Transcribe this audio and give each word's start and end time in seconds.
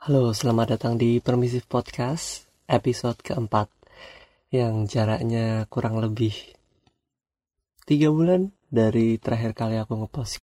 Halo, 0.00 0.32
selamat 0.32 0.80
datang 0.80 0.96
di 0.96 1.20
Permisif 1.20 1.68
Podcast 1.68 2.48
episode 2.64 3.20
keempat 3.20 3.68
yang 4.48 4.88
jaraknya 4.88 5.68
kurang 5.68 6.00
lebih 6.00 6.32
tiga 7.84 8.08
bulan 8.08 8.48
dari 8.72 9.20
terakhir 9.20 9.52
kali 9.52 9.76
aku 9.76 10.00
ngepost. 10.00 10.40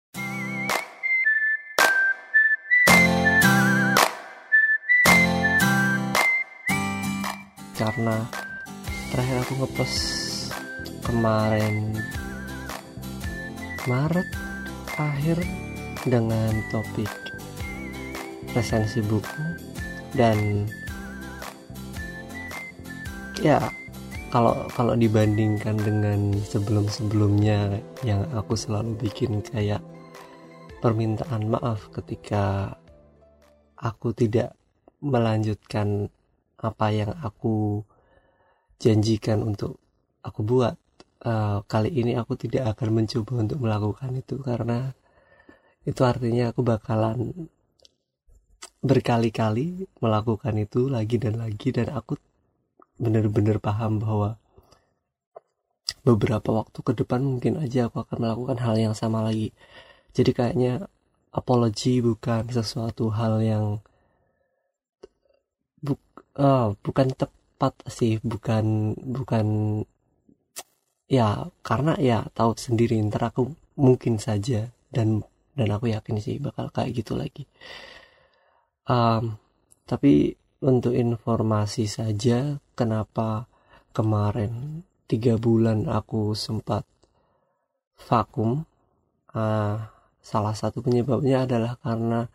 Karena 7.80 8.28
terakhir 9.16 9.38
aku 9.40 9.54
ngepost 9.64 9.98
kemarin 11.00 11.96
Maret 13.88 14.28
akhir 15.00 15.40
dengan 16.04 16.52
topik 16.76 17.25
resensi 18.56 19.04
buku 19.04 19.44
dan 20.16 20.64
ya 23.44 23.60
kalau 24.32 24.56
kalau 24.72 24.96
dibandingkan 24.96 25.76
dengan 25.76 26.32
sebelum-sebelumnya 26.40 27.84
yang 28.08 28.24
aku 28.32 28.56
selalu 28.56 28.96
bikin 28.96 29.44
kayak 29.44 29.84
permintaan 30.80 31.52
maaf 31.52 31.92
ketika 31.92 32.76
aku 33.76 34.16
tidak 34.16 34.56
melanjutkan 35.04 36.08
apa 36.60 36.88
yang 36.96 37.12
aku 37.20 37.84
janjikan 38.80 39.44
untuk 39.44 39.78
aku 40.24 40.42
buat 40.42 40.80
uh, 41.28 41.62
kali 41.68 41.92
ini 41.92 42.16
aku 42.16 42.40
tidak 42.40 42.76
akan 42.76 43.04
mencoba 43.04 43.34
untuk 43.46 43.60
melakukan 43.62 44.12
itu 44.16 44.36
karena 44.42 44.96
itu 45.86 46.02
artinya 46.02 46.50
aku 46.50 46.66
bakalan 46.66 47.48
berkali-kali 48.86 49.90
melakukan 49.98 50.54
itu 50.62 50.86
lagi 50.86 51.18
dan 51.18 51.42
lagi 51.42 51.74
dan 51.74 51.90
aku 51.90 52.22
benar-benar 53.02 53.58
paham 53.58 53.98
bahwa 53.98 54.38
beberapa 56.06 56.54
waktu 56.54 56.80
ke 56.86 56.94
depan 57.02 57.26
mungkin 57.26 57.58
aja 57.58 57.90
aku 57.90 58.06
akan 58.06 58.18
melakukan 58.22 58.58
hal 58.62 58.78
yang 58.78 58.94
sama 58.94 59.26
lagi. 59.26 59.50
Jadi 60.14 60.32
kayaknya 60.38 60.86
apology 61.34 62.00
bukan 62.00 62.46
sesuatu 62.48 63.10
hal 63.10 63.42
yang 63.42 63.66
bu, 65.82 65.98
uh, 66.38 66.78
bukan 66.86 67.10
tepat 67.18 67.74
sih 67.90 68.22
bukan 68.22 68.96
bukan 69.02 69.48
ya 71.10 71.50
karena 71.66 71.98
ya 71.98 72.26
tahu 72.38 72.54
sendiri 72.58 73.02
ntar 73.10 73.34
aku 73.34 73.54
mungkin 73.78 74.18
saja 74.22 74.70
dan 74.94 75.26
dan 75.58 75.70
aku 75.76 75.92
yakin 75.92 76.18
sih 76.22 76.40
bakal 76.42 76.72
kayak 76.72 77.04
gitu 77.04 77.14
lagi 77.20 77.46
um, 78.90 79.38
tapi 79.86 80.34
untuk 80.66 80.98
informasi 80.98 81.86
saja 81.86 82.58
kenapa 82.74 83.46
kemarin 83.94 84.82
tiga 85.06 85.38
bulan 85.38 85.86
aku 85.86 86.34
sempat 86.34 86.86
vakum? 88.10 88.66
Uh, 89.36 89.78
salah 90.26 90.56
satu 90.58 90.82
penyebabnya 90.82 91.46
adalah 91.46 91.78
karena 91.84 92.26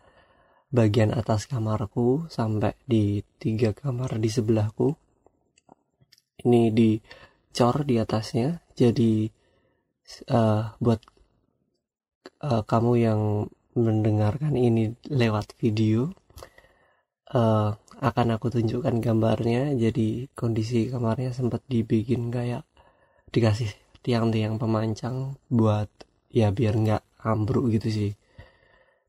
bagian 0.71 1.11
atas 1.11 1.51
kamarku 1.51 2.31
sampai 2.31 2.77
di 2.87 3.19
tiga 3.35 3.75
kamar 3.75 4.15
di 4.15 4.29
sebelahku. 4.31 4.95
Ini 6.47 6.71
dicor 6.71 7.83
di 7.83 7.99
atasnya 7.99 8.63
jadi 8.71 9.27
uh, 10.31 10.73
buat 10.79 11.01
uh, 12.41 12.63
kamu 12.63 12.91
yang 12.97 13.21
mendengarkan 13.75 14.55
ini 14.55 14.95
lewat 15.07 15.55
video 15.59 16.11
uh, 17.31 17.75
akan 18.01 18.27
aku 18.35 18.47
tunjukkan 18.51 18.99
gambarnya. 18.99 19.73
Jadi 19.75 20.31
kondisi 20.35 20.91
kamarnya 20.91 21.31
sempat 21.31 21.63
dibikin 21.67 22.29
kayak 22.29 22.67
dikasih 23.31 23.71
tiang-tiang 24.03 24.57
pemancang 24.59 25.39
buat 25.47 25.87
ya 26.31 26.51
biar 26.51 26.75
nggak 26.75 27.03
ambruk 27.23 27.71
gitu 27.75 27.87
sih. 27.91 28.11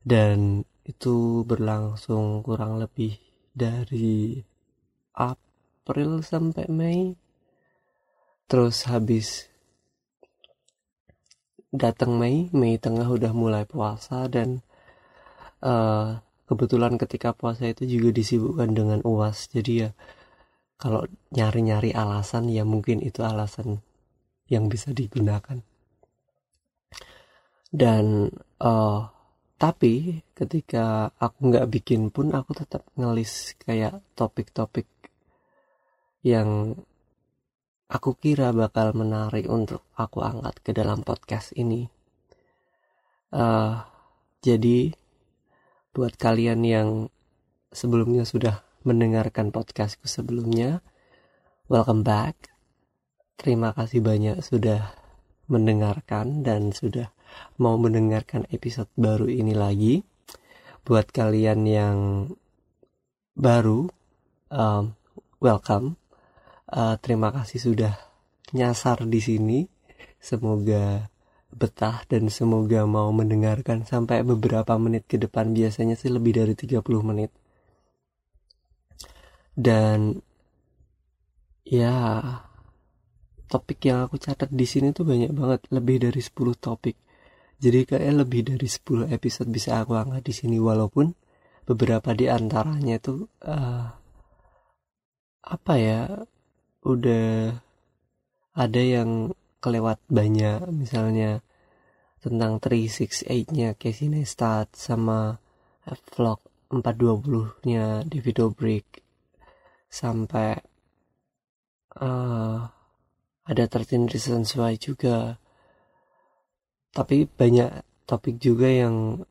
Dan 0.03 0.63
itu 0.83 1.47
berlangsung 1.47 2.43
kurang 2.43 2.79
lebih 2.79 3.15
dari 3.55 4.39
April 5.15 6.23
sampai 6.23 6.67
Mei. 6.67 7.15
Terus 8.47 8.85
habis 8.85 9.47
datang 11.73 12.19
Mei 12.21 12.53
Mei 12.53 12.77
tengah 12.77 13.07
udah 13.09 13.33
mulai 13.33 13.65
puasa 13.65 14.29
dan 14.29 14.61
uh, 15.65 16.21
kebetulan 16.53 17.01
ketika 17.01 17.33
puasa 17.33 17.65
itu 17.65 17.89
juga 17.89 18.13
disibukkan 18.13 18.69
dengan 18.77 18.99
uas. 19.01 19.49
Jadi 19.49 19.71
ya 19.81 19.89
kalau 20.77 21.09
nyari-nyari 21.33 21.97
alasan 21.97 22.53
ya 22.53 22.61
mungkin 22.61 23.01
itu 23.01 23.25
alasan 23.25 23.81
yang 24.45 24.69
bisa 24.69 24.93
digunakan. 24.93 25.65
Dan 27.73 28.29
uh, 28.61 29.01
tapi 29.57 30.21
ketika 30.37 31.09
aku 31.17 31.49
nggak 31.49 31.69
bikin 31.73 32.13
pun 32.13 32.29
aku 32.37 32.53
tetap 32.53 32.85
ngelis 32.93 33.57
kayak 33.57 34.05
topik-topik 34.13 34.85
yang 36.21 36.77
aku 37.89 38.13
kira 38.13 38.53
bakal 38.53 38.93
menarik 38.93 39.49
untuk 39.49 39.81
aku 39.97 40.21
angkat 40.21 40.55
ke 40.61 40.71
dalam 40.77 41.01
podcast 41.01 41.57
ini. 41.57 41.89
Uh, 43.33 43.81
jadi 44.45 44.93
buat 45.93 46.17
kalian 46.17 46.65
yang 46.65 46.89
sebelumnya 47.69 48.25
sudah 48.25 48.65
mendengarkan 48.81 49.53
podcastku 49.53 50.09
sebelumnya 50.09 50.81
welcome 51.69 52.01
back. 52.01 52.49
Terima 53.37 53.77
kasih 53.77 54.01
banyak 54.01 54.41
sudah 54.41 54.97
mendengarkan 55.45 56.41
dan 56.41 56.73
sudah 56.73 57.13
mau 57.61 57.77
mendengarkan 57.77 58.49
episode 58.49 58.89
baru 58.97 59.29
ini 59.29 59.53
lagi. 59.53 60.01
Buat 60.81 61.13
kalian 61.13 61.61
yang 61.69 61.97
baru 63.37 63.85
um, 64.49 64.97
welcome. 65.37 66.01
Uh, 66.73 66.97
terima 67.05 67.29
kasih 67.29 67.69
sudah 67.69 67.93
nyasar 68.49 69.05
di 69.05 69.21
sini. 69.21 69.59
Semoga 70.17 71.12
betah 71.55 72.03
dan 72.09 72.27
semoga 72.27 72.83
mau 72.89 73.09
mendengarkan 73.13 73.85
sampai 73.87 74.25
beberapa 74.25 74.75
menit 74.81 75.05
ke 75.07 75.21
depan. 75.21 75.53
Biasanya 75.53 75.95
sih 75.95 76.09
lebih 76.11 76.37
dari 76.37 76.53
30 76.57 76.81
menit. 77.05 77.31
Dan 79.53 80.17
ya 81.63 82.19
topik 83.47 83.85
yang 83.85 84.09
aku 84.09 84.17
catat 84.17 84.49
di 84.49 84.65
sini 84.65 84.91
tuh 84.91 85.05
banyak 85.05 85.31
banget. 85.31 85.69
Lebih 85.69 86.09
dari 86.09 86.21
10 86.21 86.57
topik. 86.57 86.97
Jadi 87.61 87.79
kayak 87.87 88.27
lebih 88.27 88.41
dari 88.49 88.67
10 88.67 89.07
episode 89.13 89.49
bisa 89.53 89.79
aku 89.79 89.95
angkat 89.95 90.23
di 90.25 90.33
sini. 90.35 90.57
Walaupun 90.59 91.13
beberapa 91.63 92.11
di 92.11 92.27
antaranya 92.27 92.99
tuh 92.99 93.31
uh, 93.47 93.87
apa 95.43 95.73
ya 95.75 96.07
udah 96.83 97.55
ada 98.53 98.81
yang 98.81 99.31
kelewat 99.63 100.03
banyak 100.11 100.67
misalnya 100.75 101.39
tentang 102.19 102.59
368-nya 102.59 103.79
Casey 103.79 104.11
Neistat 104.11 104.75
sama 104.75 105.39
vlog 106.11 106.43
420-nya 106.71 108.03
David 108.07 108.35
Dobrik 108.39 108.87
sampai 109.87 110.55
uh, 111.99 112.59
ada 113.43 113.63
13 113.67 114.07
Reasons 114.07 114.55
Why 114.55 114.79
juga. 114.79 115.37
Tapi 116.93 117.27
banyak 117.27 117.69
topik 118.07 118.39
juga 118.39 118.71
yang 118.71 119.21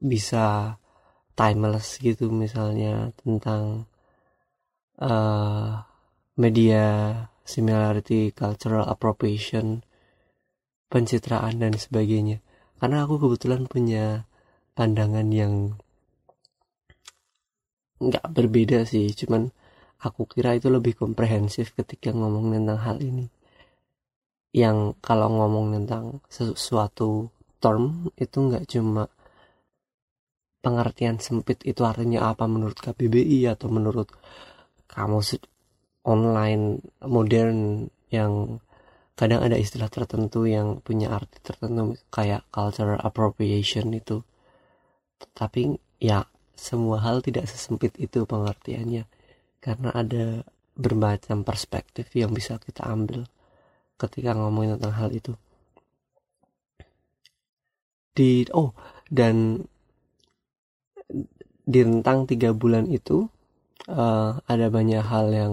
bisa 0.00 0.76
timeless 1.36 2.00
gitu 2.00 2.32
misalnya 2.32 3.12
tentang 3.20 3.84
uh, 4.96 5.84
media 6.40 6.84
similarity, 7.50 8.30
cultural 8.30 8.86
appropriation, 8.86 9.82
pencitraan 10.86 11.58
dan 11.58 11.74
sebagainya. 11.74 12.38
Karena 12.78 13.02
aku 13.02 13.18
kebetulan 13.18 13.66
punya 13.66 14.30
pandangan 14.78 15.26
yang 15.34 15.74
nggak 17.98 18.26
berbeda 18.30 18.86
sih, 18.86 19.10
cuman 19.12 19.50
aku 20.00 20.30
kira 20.30 20.54
itu 20.54 20.70
lebih 20.70 20.94
komprehensif 20.96 21.74
ketika 21.74 22.14
ngomong 22.14 22.54
tentang 22.54 22.78
hal 22.80 22.96
ini. 23.02 23.26
Yang 24.54 24.94
kalau 25.02 25.28
ngomong 25.34 25.74
tentang 25.74 26.22
sesuatu 26.30 27.28
term 27.60 28.08
itu 28.16 28.38
nggak 28.40 28.64
cuma 28.70 29.10
pengertian 30.64 31.20
sempit 31.20 31.60
itu 31.64 31.84
artinya 31.84 32.32
apa 32.32 32.44
menurut 32.48 32.76
KBBI 32.80 33.48
atau 33.52 33.68
menurut 33.72 34.08
kamu 34.88 35.20
online 36.10 36.82
modern 37.06 37.86
yang 38.10 38.58
kadang 39.14 39.46
ada 39.46 39.54
istilah 39.54 39.86
tertentu 39.86 40.50
yang 40.50 40.82
punya 40.82 41.14
arti 41.14 41.38
tertentu 41.38 41.94
kayak 42.10 42.42
cultural 42.50 42.98
appropriation 42.98 43.94
itu. 43.94 44.26
Tapi 45.36 45.78
ya 46.02 46.26
semua 46.58 46.98
hal 47.04 47.22
tidak 47.22 47.46
sesempit 47.46 47.94
itu 48.02 48.26
pengertiannya. 48.26 49.06
Karena 49.60 49.94
ada 49.94 50.42
bermacam 50.74 51.44
perspektif 51.44 52.08
yang 52.16 52.32
bisa 52.32 52.56
kita 52.56 52.88
ambil 52.88 53.28
ketika 54.00 54.32
ngomongin 54.32 54.80
tentang 54.80 54.96
hal 54.96 55.10
itu. 55.12 55.36
Di 58.16 58.48
oh 58.56 58.72
dan 59.12 59.68
di 61.70 61.80
rentang 61.84 62.24
tiga 62.24 62.50
bulan 62.56 62.88
itu 62.88 63.28
uh, 63.86 64.40
ada 64.48 64.66
banyak 64.72 65.04
hal 65.04 65.26
yang 65.30 65.52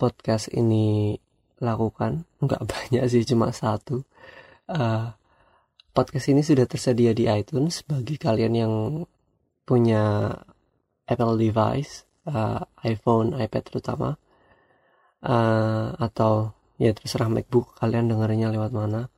podcast 0.00 0.48
ini 0.56 1.12
lakukan 1.60 2.24
nggak 2.40 2.62
banyak 2.72 3.04
sih 3.04 3.28
cuma 3.28 3.52
satu. 3.52 4.00
Uh, 4.64 5.12
podcast 5.92 6.32
ini 6.32 6.40
sudah 6.40 6.64
tersedia 6.64 7.12
di 7.12 7.28
iTunes 7.28 7.84
bagi 7.84 8.16
kalian 8.16 8.54
yang 8.56 8.74
punya 9.68 10.32
Apple 11.04 11.36
device 11.36 12.08
uh, 12.32 12.64
iPhone, 12.88 13.36
iPad 13.36 13.62
terutama 13.68 14.16
uh, 15.20 15.88
atau 16.00 16.56
ya 16.80 16.96
terserah 16.96 17.28
MacBook 17.28 17.76
kalian 17.76 18.08
dengarnya 18.08 18.48
lewat 18.56 18.72
mana 18.72 19.12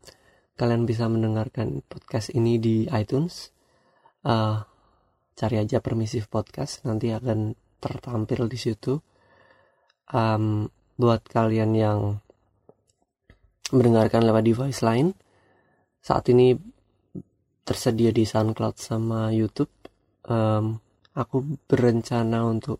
kalian 0.58 0.82
bisa 0.84 1.06
mendengarkan 1.06 1.80
podcast 1.86 2.34
ini 2.34 2.58
di 2.58 2.90
iTunes. 2.90 3.54
Uh, 4.22 4.62
cari 5.32 5.56
aja 5.58 5.80
permisif 5.80 6.28
podcast 6.28 6.84
nanti 6.84 7.10
akan 7.10 7.56
tertampil 7.82 8.46
di 8.46 8.58
situ 8.60 9.00
um, 10.12 10.68
buat 11.00 11.24
kalian 11.26 11.72
yang 11.74 12.00
mendengarkan 13.72 14.28
lewat 14.28 14.44
device 14.44 14.84
lain 14.84 15.16
saat 16.04 16.28
ini 16.28 16.52
tersedia 17.64 18.12
di 18.12 18.28
SoundCloud 18.28 18.76
sama 18.76 19.32
YouTube. 19.32 19.72
Um, 20.28 20.78
aku 21.16 21.58
berencana 21.66 22.46
untuk 22.46 22.78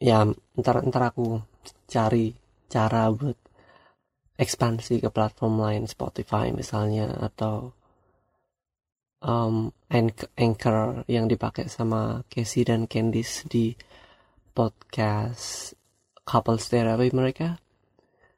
ya 0.00 0.24
ntar 0.56 0.80
ntar 0.88 1.12
aku 1.12 1.44
cari 1.84 2.32
cara 2.70 3.12
buat 3.12 3.36
ekspansi 4.40 5.04
ke 5.04 5.08
platform 5.12 5.60
lain 5.60 5.84
Spotify 5.84 6.48
misalnya 6.54 7.12
atau 7.20 7.76
um, 9.20 9.68
anchor 10.40 11.04
yang 11.04 11.28
dipakai 11.28 11.68
sama 11.68 12.24
Casey 12.32 12.64
dan 12.64 12.88
Candice 12.88 13.44
di 13.44 13.76
podcast 14.56 15.79
couples 16.30 16.70
therapy 16.70 17.10
mereka. 17.10 17.58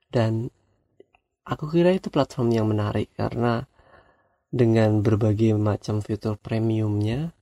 Dan 0.09 0.49
aku 1.44 1.69
kira 1.69 1.93
itu 1.93 2.09
platform 2.09 2.49
yang 2.56 2.67
menarik 2.73 3.12
karena 3.12 3.69
dengan 4.49 5.05
berbagai 5.05 5.56
macam 5.56 6.00
fitur 6.00 6.41
premiumnya 6.41 7.33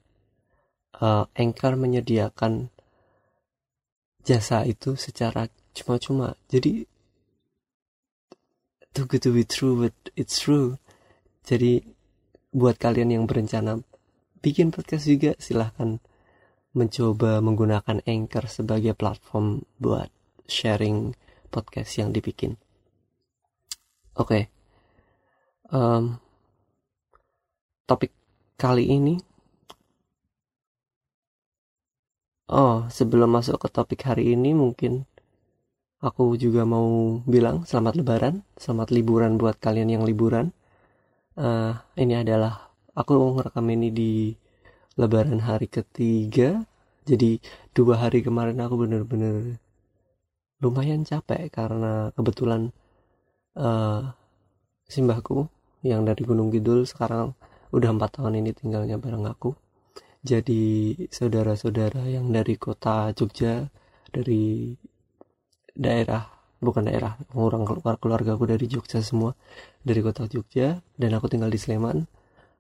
uh, 0.99 1.27
Anchor 1.35 1.75
menyediakan 1.75 2.71
jasa 4.27 4.67
itu 4.67 4.95
secara 4.99 5.47
cuma-cuma. 5.75 6.35
Jadi 6.51 6.87
too 8.91 9.07
good 9.07 9.23
to 9.23 9.31
be 9.31 9.47
true 9.47 9.87
but 9.87 9.95
it's 10.19 10.43
true. 10.43 10.79
Jadi 11.47 11.83
buat 12.51 12.79
kalian 12.79 13.15
yang 13.15 13.25
berencana 13.27 13.83
bikin 14.43 14.75
podcast 14.75 15.07
juga 15.07 15.35
silahkan 15.39 15.99
mencoba 16.75 17.43
menggunakan 17.43 18.03
Anchor 18.07 18.47
sebagai 18.47 18.95
platform 18.95 19.67
buat 19.83 20.20
sharing 20.51 21.15
podcast 21.49 21.97
yang 21.97 22.11
dibikin 22.11 22.59
oke 24.19 24.29
okay. 24.29 24.43
um, 25.71 26.19
topik 27.87 28.11
kali 28.59 28.91
ini 28.91 29.23
Oh, 32.51 32.91
sebelum 32.91 33.31
masuk 33.31 33.63
ke 33.63 33.69
topik 33.71 34.03
hari 34.03 34.35
ini 34.35 34.51
mungkin 34.59 35.07
aku 36.03 36.35
juga 36.35 36.67
mau 36.67 37.23
bilang 37.23 37.63
selamat 37.63 38.03
lebaran, 38.03 38.35
selamat 38.59 38.91
liburan 38.91 39.39
buat 39.39 39.55
kalian 39.63 39.95
yang 39.95 40.03
liburan. 40.03 40.51
Uh, 41.39 41.79
ini 41.95 42.19
adalah 42.19 42.75
aku 42.99 43.39
ngerekam 43.39 43.71
ini 43.71 43.89
di 43.95 44.13
lebaran 44.99 45.47
hari 45.47 45.71
ketiga. 45.71 46.67
Jadi 47.07 47.39
dua 47.71 48.03
hari 48.03 48.19
kemarin 48.27 48.59
aku 48.59 48.75
bener-bener 48.83 49.63
lumayan 50.61 51.03
capek 51.03 51.49
karena 51.49 52.13
kebetulan 52.13 52.73
uh, 53.57 54.13
simbahku 54.87 55.49
yang 55.81 56.05
dari 56.05 56.23
Gunung 56.25 56.53
Kidul 56.53 56.85
sekarang 56.85 57.33
udah 57.73 57.91
empat 57.91 58.21
tahun 58.21 58.45
ini 58.45 58.51
tinggalnya 58.53 59.01
bareng 59.01 59.25
aku. 59.25 59.57
Jadi 60.21 60.93
saudara-saudara 61.09 62.05
yang 62.13 62.29
dari 62.29 62.61
kota 62.61 63.09
Jogja 63.17 63.65
dari 64.13 64.77
daerah 65.73 66.29
bukan 66.61 66.93
daerah 66.93 67.17
orang 67.33 67.65
keluar 67.65 67.97
keluarga 67.97 68.37
aku 68.37 68.45
dari 68.45 68.69
Jogja 68.69 69.01
semua 69.01 69.33
dari 69.81 70.05
kota 70.05 70.29
Jogja 70.29 70.85
dan 71.01 71.17
aku 71.17 71.33
tinggal 71.33 71.49
di 71.49 71.57
Sleman 71.57 72.05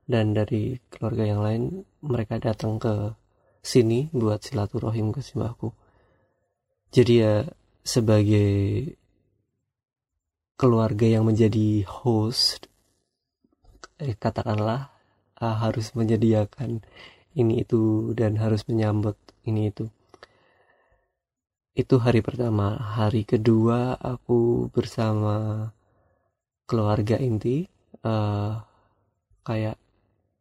dan 0.08 0.32
dari 0.32 0.81
keluarga 0.88 1.29
yang 1.29 1.44
lain 1.44 1.85
mereka 2.00 2.41
datang 2.41 2.81
ke 2.81 3.12
sini 3.61 4.08
buat 4.17 4.41
silaturahim 4.41 5.12
ke 5.12 5.20
simbahku. 5.20 5.76
Jadi 6.91 7.12
ya 7.20 7.44
sebagai 7.81 8.94
keluarga 10.61 11.09
yang 11.09 11.25
menjadi 11.25 11.88
host 11.88 12.69
eh, 14.00 14.17
katakanlah 14.17 14.93
uh, 15.41 15.56
harus 15.56 15.93
menyediakan 15.97 16.85
ini 17.37 17.65
itu 17.65 18.12
dan 18.12 18.37
harus 18.37 18.67
menyambut 18.67 19.17
ini 19.47 19.71
itu. 19.71 19.88
Itu 21.73 22.03
hari 22.03 22.21
pertama. 22.21 22.77
Hari 22.77 23.25
kedua 23.25 23.97
aku 23.97 24.69
bersama 24.75 25.71
keluarga 26.67 27.17
inti 27.17 27.65
uh, 28.05 28.59
kayak 29.47 29.79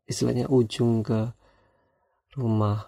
istilahnya 0.10 0.50
ujung 0.50 1.06
ke 1.06 1.32
rumah 2.34 2.86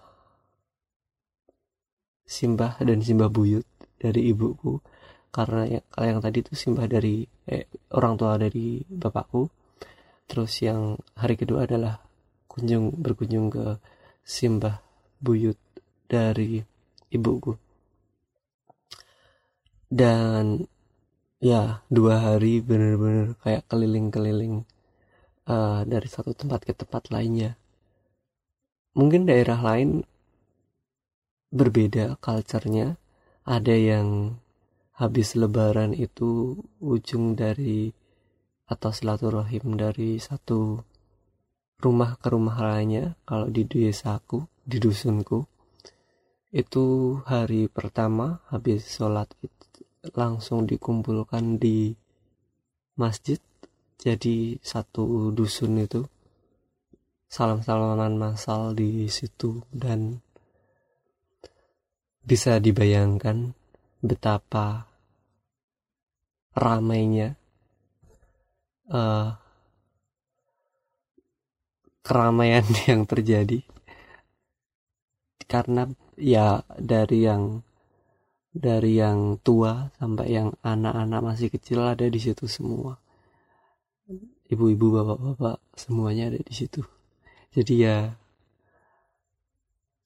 simbah 2.26 2.78
dan 2.82 3.02
simbah 3.02 3.30
buyut 3.30 3.66
dari 4.02 4.34
ibuku. 4.34 4.82
Karena 5.30 5.64
yang, 5.70 5.86
yang 6.02 6.20
tadi 6.20 6.42
itu 6.42 6.58
simbah 6.58 6.90
dari 6.90 7.22
eh, 7.46 7.70
orang 7.94 8.18
tua 8.18 8.42
dari 8.42 8.82
bapakku. 8.82 9.46
Terus 10.26 10.52
yang 10.66 10.98
hari 11.14 11.38
kedua 11.38 11.70
adalah 11.70 12.02
kunjung 12.50 12.92
berkunjung 12.98 13.48
ke 13.54 13.80
simbah 14.26 14.82
buyut 15.22 15.56
dari 16.10 16.60
ibuku. 17.14 17.56
Dan 19.92 20.66
ya 21.40 21.84
dua 21.92 22.32
hari 22.32 22.64
bener-bener 22.64 23.36
kayak 23.44 23.68
keliling-keliling 23.68 24.64
uh, 25.48 25.84
dari 25.84 26.08
satu 26.08 26.32
tempat 26.36 26.64
ke 26.64 26.74
tempat 26.76 27.12
lainnya. 27.12 27.60
Mungkin 28.96 29.28
daerah 29.28 29.60
lain 29.60 30.04
berbeda 31.52 32.20
culture-nya 32.24 32.96
ada 33.52 33.76
yang 33.76 34.40
habis 34.96 35.36
lebaran 35.36 35.92
itu 35.92 36.56
ujung 36.80 37.36
dari 37.36 37.92
atau 38.64 38.96
silaturahim 38.96 39.76
dari 39.76 40.16
satu 40.24 40.80
rumah 41.84 42.16
ke 42.16 42.32
rumah 42.32 42.56
lainnya 42.64 43.20
kalau 43.28 43.52
di 43.52 43.68
desaku 43.68 44.48
di 44.64 44.80
dusunku. 44.80 45.44
Itu 46.48 47.20
hari 47.28 47.68
pertama 47.68 48.40
habis 48.48 48.88
sholat 48.88 49.28
itu 49.44 49.84
langsung 50.16 50.64
dikumpulkan 50.64 51.60
di 51.60 51.92
masjid 52.96 53.44
jadi 54.00 54.64
satu 54.64 55.36
dusun 55.36 55.76
itu. 55.76 56.08
Salam-salaman 57.28 58.16
masal 58.16 58.80
di 58.80 59.12
situ 59.12 59.60
dan 59.76 60.24
bisa 62.22 62.62
dibayangkan 62.62 63.58
betapa 64.02 64.86
ramainya 66.54 67.38
uh, 68.92 69.38
keramaian 72.02 72.66
yang 72.90 73.08
terjadi. 73.08 73.62
Karena 75.46 75.84
ya 76.16 76.64
dari 76.80 77.28
yang 77.28 77.60
dari 78.52 79.00
yang 79.00 79.40
tua 79.40 79.92
sampai 79.96 80.28
yang 80.28 80.52
anak-anak 80.60 81.22
masih 81.24 81.48
kecil 81.48 81.84
ada 81.88 82.08
di 82.08 82.20
situ 82.20 82.48
semua. 82.48 83.00
Ibu-ibu 84.52 84.86
bapak-bapak 84.92 85.64
semuanya 85.80 86.28
ada 86.36 86.40
di 86.44 86.52
situ. 86.52 86.84
Jadi 87.56 87.74
ya 87.84 88.12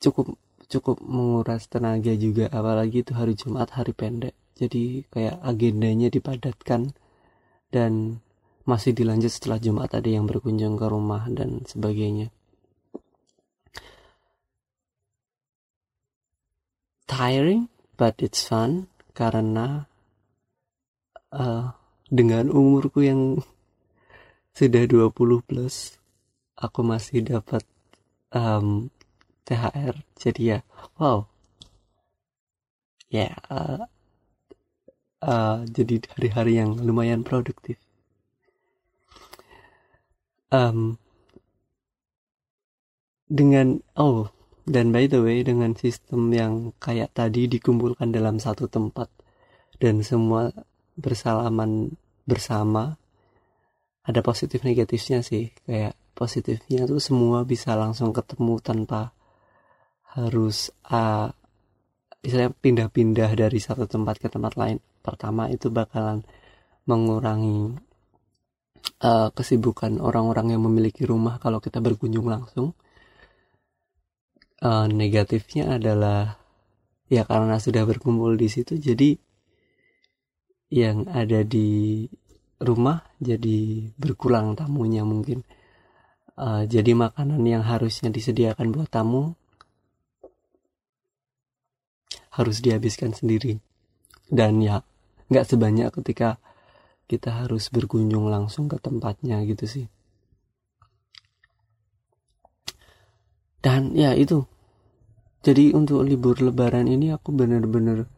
cukup 0.02 0.38
cukup 0.68 1.02
menguras 1.02 1.70
tenaga 1.70 2.12
juga 2.18 2.50
apalagi 2.50 3.06
itu 3.06 3.14
hari 3.14 3.34
Jumat 3.38 3.74
hari 3.74 3.94
pendek. 3.94 4.36
Jadi 4.56 5.04
kayak 5.12 5.44
agendanya 5.44 6.08
dipadatkan 6.08 6.96
dan 7.70 8.24
masih 8.66 8.98
dilanjut 8.98 9.30
setelah 9.30 9.62
Jumat 9.62 9.94
ada 9.94 10.10
yang 10.10 10.26
berkunjung 10.26 10.80
ke 10.80 10.86
rumah 10.90 11.28
dan 11.30 11.62
sebagainya. 11.68 12.34
Tiring 17.06 17.70
but 17.96 18.18
it's 18.20 18.44
fun 18.44 18.90
karena 19.16 19.88
uh, 21.32 21.72
dengan 22.10 22.50
umurku 22.50 23.06
yang 23.06 23.40
sudah 24.58 24.84
20 24.88 25.14
plus 25.46 26.00
aku 26.56 26.80
masih 26.82 27.28
dapat 27.28 27.64
um, 28.32 28.88
THR 29.46 29.96
jadi 30.18 30.42
ya 30.42 30.60
wow. 30.98 31.30
Ya 33.14 33.30
yeah, 33.30 33.34
uh, 33.54 33.86
uh, 35.22 35.58
jadi 35.70 36.02
hari-hari 36.18 36.58
yang 36.60 36.78
lumayan 36.82 37.22
produktif. 37.22 37.78
Um, 40.54 40.98
dengan 43.25 43.82
oh 43.98 44.30
dan 44.70 44.94
by 44.94 45.10
the 45.10 45.20
way 45.22 45.42
dengan 45.42 45.74
sistem 45.74 46.30
yang 46.34 46.54
kayak 46.78 47.14
tadi 47.14 47.50
dikumpulkan 47.50 48.14
dalam 48.14 48.38
satu 48.38 48.70
tempat 48.70 49.10
dan 49.82 50.06
semua 50.06 50.54
bersalaman 50.96 51.94
bersama 52.25 52.98
ada 54.06 54.22
positif 54.22 54.62
negatifnya 54.62 55.25
sih. 55.25 55.50
Kayak 55.66 55.98
positifnya 56.14 56.86
tuh 56.86 57.02
semua 57.02 57.44
bisa 57.44 57.74
langsung 57.74 58.14
ketemu 58.14 58.62
tanpa 58.62 59.15
harus 60.16 60.72
uh, 60.88 61.30
pindah-pindah 62.64 63.32
dari 63.36 63.60
satu 63.60 63.86
tempat 63.86 64.18
ke 64.18 64.28
tempat 64.32 64.56
lain. 64.56 64.80
Pertama 65.04 65.52
itu 65.52 65.70
bakalan 65.70 66.26
mengurangi 66.90 67.76
uh, 69.04 69.30
kesibukan 69.36 70.00
orang-orang 70.02 70.56
yang 70.56 70.62
memiliki 70.64 71.04
rumah 71.06 71.38
kalau 71.38 71.60
kita 71.60 71.84
berkunjung 71.84 72.26
langsung. 72.26 72.74
Uh, 74.64 74.88
negatifnya 74.88 75.78
adalah 75.78 76.40
ya 77.12 77.28
karena 77.28 77.60
sudah 77.60 77.86
berkumpul 77.86 78.34
di 78.34 78.50
situ 78.50 78.80
jadi 78.82 79.20
yang 80.74 81.06
ada 81.12 81.46
di 81.46 82.08
rumah 82.58 83.04
jadi 83.22 83.92
berkurang 84.00 84.56
tamunya 84.56 85.04
mungkin. 85.06 85.44
Uh, 86.36 86.68
jadi 86.68 86.92
makanan 86.98 87.40
yang 87.48 87.64
harusnya 87.64 88.12
disediakan 88.12 88.76
buat 88.76 88.92
tamu 88.92 89.36
harus 92.36 92.60
dihabiskan 92.60 93.15
sendiri. 93.15 93.63
Dan 94.27 94.60
ya 94.60 94.84
nggak 95.32 95.48
sebanyak 95.48 95.89
ketika 96.01 96.38
kita 97.08 97.46
harus 97.46 97.70
berkunjung 97.72 98.27
langsung 98.27 98.68
ke 98.68 98.77
tempatnya 98.82 99.42
gitu 99.48 99.65
sih. 99.65 99.86
Dan 103.63 103.98
ya 103.98 104.13
itu. 104.13 104.46
Jadi 105.46 105.74
untuk 105.74 106.01
libur 106.06 106.42
lebaran 106.42 106.89
ini 106.89 107.13
aku 107.13 107.30
bener-bener 107.34 108.10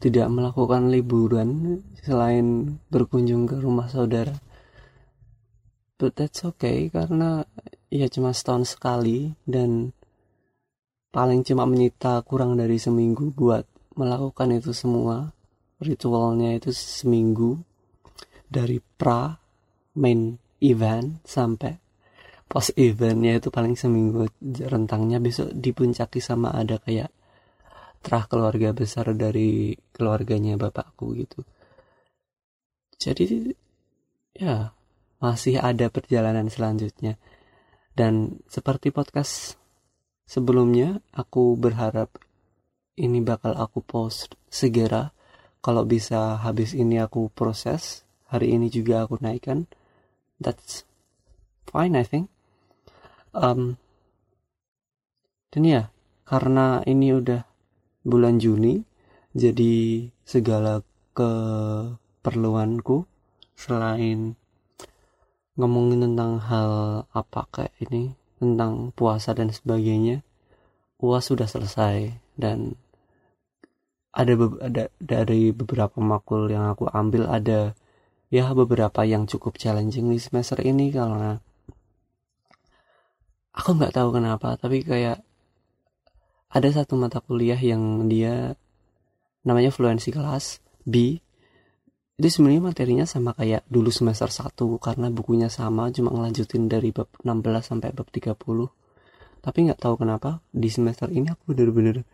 tidak 0.00 0.32
melakukan 0.32 0.88
liburan 0.88 1.80
selain 2.00 2.80
berkunjung 2.88 3.44
ke 3.44 3.60
rumah 3.60 3.88
saudara. 3.88 4.32
But 6.00 6.16
that's 6.16 6.40
okay 6.40 6.88
karena 6.88 7.44
ya 7.92 8.08
cuma 8.08 8.32
setahun 8.32 8.76
sekali 8.76 9.36
dan 9.44 9.92
paling 11.10 11.42
cuma 11.42 11.66
menyita 11.66 12.22
kurang 12.22 12.54
dari 12.54 12.78
seminggu 12.78 13.34
buat 13.34 13.66
melakukan 13.98 14.54
itu 14.54 14.70
semua. 14.70 15.34
Ritualnya 15.82 16.54
itu 16.54 16.70
seminggu. 16.70 17.58
Dari 18.50 18.82
pra 18.82 19.30
main 19.98 20.34
event 20.58 21.22
sampai 21.22 21.78
post 22.50 22.74
eventnya 22.74 23.38
itu 23.38 23.50
paling 23.50 23.74
seminggu. 23.74 24.26
Rentangnya 24.42 25.18
besok 25.22 25.54
dipuncaki 25.54 26.18
sama 26.22 26.54
ada 26.54 26.78
kayak 26.78 27.10
terah 28.00 28.24
keluarga 28.26 28.72
besar 28.72 29.12
dari 29.12 29.76
keluarganya 29.92 30.56
bapakku 30.56 31.12
gitu. 31.20 31.44
Jadi 33.00 33.54
ya 34.36 34.72
masih 35.20 35.60
ada 35.60 35.92
perjalanan 35.92 36.48
selanjutnya. 36.48 37.20
Dan 37.90 38.40
seperti 38.48 38.94
podcast 38.94 39.59
sebelumnya 40.30 41.02
aku 41.10 41.58
berharap 41.58 42.14
ini 42.94 43.18
bakal 43.18 43.58
aku 43.58 43.82
post 43.82 44.38
segera. 44.46 45.10
Kalau 45.58 45.82
bisa 45.82 46.38
habis 46.38 46.72
ini 46.72 47.02
aku 47.02 47.34
proses 47.34 48.06
hari 48.30 48.54
ini 48.54 48.70
juga 48.70 49.02
aku 49.02 49.18
naikkan. 49.18 49.66
That's 50.38 50.86
fine 51.66 51.98
I 51.98 52.06
think. 52.06 52.30
Um, 53.34 53.74
dan 55.50 55.66
ya 55.66 55.82
karena 56.22 56.86
ini 56.86 57.10
udah 57.10 57.42
bulan 58.06 58.38
Juni 58.38 58.86
jadi 59.34 60.06
segala 60.22 60.82
keperluanku 61.14 63.02
selain 63.58 64.34
ngomongin 65.58 66.06
tentang 66.10 66.38
hal 66.42 66.70
apa 67.12 67.46
kayak 67.50 67.74
ini 67.82 68.19
tentang 68.40 68.96
puasa 68.96 69.36
dan 69.36 69.52
sebagainya 69.52 70.24
uas 71.00 71.28
sudah 71.28 71.44
selesai 71.44 72.16
dan 72.40 72.74
ada 74.10 74.34
ada 74.64 74.84
dari 74.98 75.54
beberapa 75.54 76.02
makul 76.02 76.50
yang 76.50 76.72
aku 76.72 76.90
ambil 76.90 77.30
ada 77.30 77.78
ya 78.32 78.50
beberapa 78.56 79.06
yang 79.06 79.28
cukup 79.30 79.60
challenging 79.60 80.10
di 80.10 80.18
semester 80.18 80.58
ini 80.64 80.90
karena 80.90 81.38
aku 83.54 83.76
nggak 83.76 83.94
tahu 83.94 84.08
kenapa 84.16 84.58
tapi 84.58 84.82
kayak 84.82 85.22
ada 86.50 86.68
satu 86.74 86.98
mata 86.98 87.22
kuliah 87.22 87.58
yang 87.58 88.10
dia 88.10 88.58
namanya 89.46 89.70
fluency 89.70 90.10
kelas 90.10 90.58
B 90.82 91.22
itu 92.20 92.28
sebenarnya 92.28 92.62
materinya 92.68 93.06
sama 93.08 93.32
kayak 93.32 93.64
dulu 93.64 93.88
semester 93.88 94.28
1 94.28 94.52
karena 94.76 95.08
bukunya 95.08 95.48
sama 95.48 95.88
cuma 95.88 96.12
ngelanjutin 96.12 96.68
dari 96.68 96.92
bab 96.92 97.08
16 97.24 97.40
sampai 97.64 97.96
bab 97.96 98.08
30 98.12 98.36
tapi 99.40 99.58
nggak 99.64 99.80
tahu 99.80 99.94
kenapa 99.96 100.44
di 100.52 100.68
semester 100.68 101.08
ini 101.08 101.32
aku 101.32 101.56
bener-bener 101.56 102.04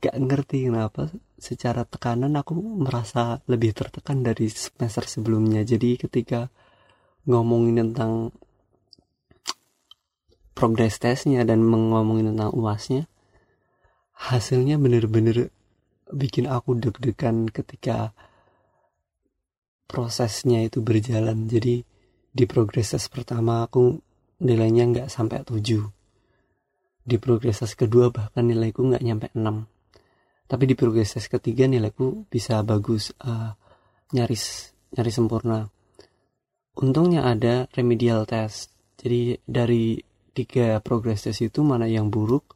gak 0.00 0.16
ngerti 0.18 0.66
kenapa. 0.70 1.10
Secara 1.38 1.84
tekanan 1.84 2.34
aku 2.34 2.56
merasa 2.56 3.44
lebih 3.46 3.76
tertekan 3.76 4.24
dari 4.24 4.48
semester 4.48 5.04
sebelumnya. 5.04 5.62
Jadi 5.62 6.00
ketika 6.00 6.48
ngomongin 7.28 7.92
tentang 7.92 8.32
progress 10.54 11.02
testnya 11.02 11.42
dan 11.42 11.64
ngomongin 11.66 12.32
tentang 12.34 12.54
uasnya 12.54 13.10
hasilnya 14.14 14.78
bener-bener 14.78 15.50
bikin 16.14 16.46
aku 16.46 16.78
deg-degan 16.78 17.50
ketika 17.50 18.14
prosesnya 19.90 20.64
itu 20.64 20.80
berjalan. 20.80 21.50
Jadi 21.50 21.82
di 22.30 22.44
progress 22.46 22.94
test 22.94 23.10
pertama 23.10 23.66
aku 23.66 23.98
nilainya 24.42 24.90
nggak 24.90 25.08
sampai 25.10 25.46
7 25.46 25.60
di 27.04 27.16
progress 27.20 27.62
test 27.62 27.76
kedua 27.78 28.10
bahkan 28.10 28.42
nilaiku 28.48 28.82
nggak 28.82 29.04
nyampe 29.04 29.28
6 29.36 29.74
tapi 30.44 30.64
di 30.68 30.74
progress 30.76 31.16
test 31.16 31.32
ketiga 31.32 31.64
nilaiku 31.64 32.28
bisa 32.28 32.60
bagus 32.60 33.16
uh, 33.24 33.56
nyaris 34.12 34.70
nyaris 34.94 35.14
sempurna. 35.16 35.66
Untungnya 36.78 37.26
ada 37.26 37.66
remedial 37.74 38.22
test. 38.28 38.70
Jadi 39.00 39.40
dari 39.42 39.98
tiga 40.30 40.78
progress 40.84 41.26
test 41.26 41.42
itu 41.42 41.64
mana 41.64 41.88
yang 41.88 42.12
buruk 42.12 42.54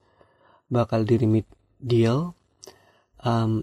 bakal 0.68 1.02
di 1.02 1.16
remedial 1.16 2.37
um, 3.28 3.60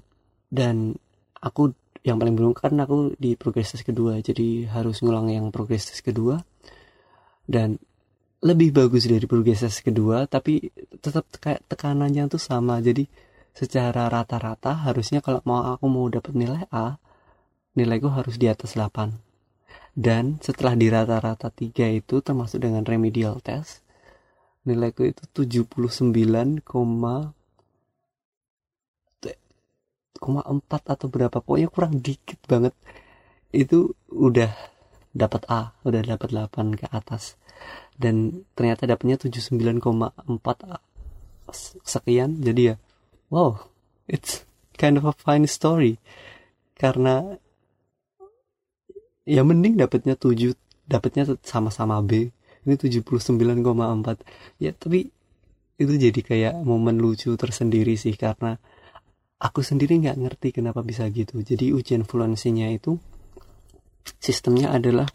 dan 0.54 0.94
aku 1.42 1.74
yang 2.06 2.22
paling 2.22 2.38
buruk 2.38 2.62
kan 2.62 2.78
aku 2.78 3.18
di 3.18 3.34
progress 3.34 3.74
test 3.74 3.82
kedua 3.82 4.22
jadi 4.22 4.70
harus 4.70 5.02
ngulang 5.02 5.34
yang 5.34 5.50
progress 5.50 5.90
test 5.90 6.06
kedua. 6.06 6.38
Dan 7.46 7.78
lebih 8.46 8.74
bagus 8.74 9.10
dari 9.10 9.26
progress 9.26 9.66
test 9.66 9.82
kedua 9.82 10.30
tapi 10.30 10.70
tetap 11.02 11.26
kayak 11.42 11.66
tekanannya 11.66 12.30
tuh 12.30 12.42
sama. 12.42 12.78
Jadi 12.78 13.10
secara 13.56 14.06
rata-rata 14.06 14.86
harusnya 14.86 15.26
kalau 15.26 15.42
mau 15.48 15.66
aku 15.66 15.86
mau 15.90 16.06
dapat 16.12 16.34
nilai 16.38 16.70
A 16.70 17.02
nilaiku 17.76 18.08
harus 18.12 18.36
di 18.40 18.48
atas 18.48 18.76
8 18.76 19.16
dan 19.96 20.40
setelah 20.44 20.76
di 20.76 20.88
rata-rata 20.92 21.48
3 21.48 21.72
itu 21.96 22.20
termasuk 22.20 22.60
dengan 22.60 22.84
remedial 22.84 23.40
test 23.40 23.86
nilaiku 24.68 25.08
itu 25.08 25.24
79, 25.32 26.66
koma 26.66 27.32
empat 27.32 27.45
atau 30.20 31.08
berapa 31.12 31.38
pokoknya 31.44 31.70
kurang 31.70 32.00
dikit 32.00 32.40
banget. 32.48 32.74
Itu 33.52 33.96
udah 34.12 34.52
dapat 35.16 35.48
A 35.48 35.72
udah 35.88 36.02
dapat 36.04 36.30
8 36.36 36.76
ke 36.76 36.86
atas. 36.92 37.40
Dan 37.96 38.44
ternyata 38.52 38.84
dapatnya 38.84 39.16
79,4 39.16 39.80
sekian 41.86 42.42
jadi 42.42 42.74
ya 42.74 42.76
wow 43.30 43.56
it's 44.10 44.44
kind 44.76 45.00
of 45.00 45.08
a 45.08 45.14
fine 45.16 45.48
story. 45.48 45.98
Karena 46.76 47.40
ya 49.24 49.42
mending 49.42 49.80
dapatnya 49.80 50.20
7 50.20 50.54
dapatnya 50.86 51.40
sama-sama 51.42 52.04
B. 52.04 52.30
Ini 52.66 52.76
79,4 52.76 53.46
ya 54.60 54.72
tapi 54.76 55.14
itu 55.76 55.94
jadi 56.00 56.22
kayak 56.24 56.54
momen 56.64 57.04
lucu 57.04 57.36
tersendiri 57.36 58.00
sih 58.00 58.16
karena 58.16 58.56
aku 59.40 59.60
sendiri 59.62 60.00
nggak 60.00 60.18
ngerti 60.20 60.48
kenapa 60.56 60.82
bisa 60.82 61.08
gitu. 61.12 61.44
Jadi 61.44 61.76
ujian 61.76 62.08
fluensinya 62.08 62.72
itu 62.72 62.96
sistemnya 64.22 64.72
adalah 64.72 65.10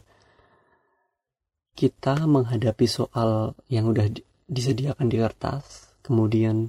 kita 1.75 2.29
menghadapi 2.29 2.85
soal 2.85 3.57
yang 3.73 3.89
udah 3.89 4.11
disediakan 4.51 5.07
di 5.07 5.17
kertas 5.17 5.95
kemudian 6.03 6.69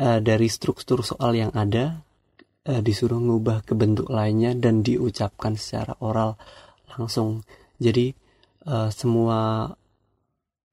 uh, 0.00 0.18
dari 0.18 0.48
struktur 0.48 1.04
soal 1.04 1.36
yang 1.36 1.52
ada 1.52 2.00
uh, 2.66 2.80
disuruh 2.80 3.20
ngubah 3.20 3.62
ke 3.68 3.76
bentuk 3.76 4.08
lainnya 4.08 4.56
dan 4.56 4.80
diucapkan 4.80 5.54
secara 5.54 5.94
oral 6.00 6.40
langsung. 6.90 7.44
Jadi 7.76 8.16
uh, 8.64 8.88
semua 8.88 9.70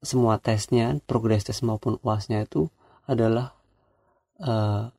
semua 0.04 0.36
tesnya 0.36 1.00
progress 1.08 1.48
test 1.48 1.64
maupun 1.64 1.96
uasnya 2.04 2.44
itu 2.44 2.68
adalah 3.08 3.56
uh, 4.40 4.92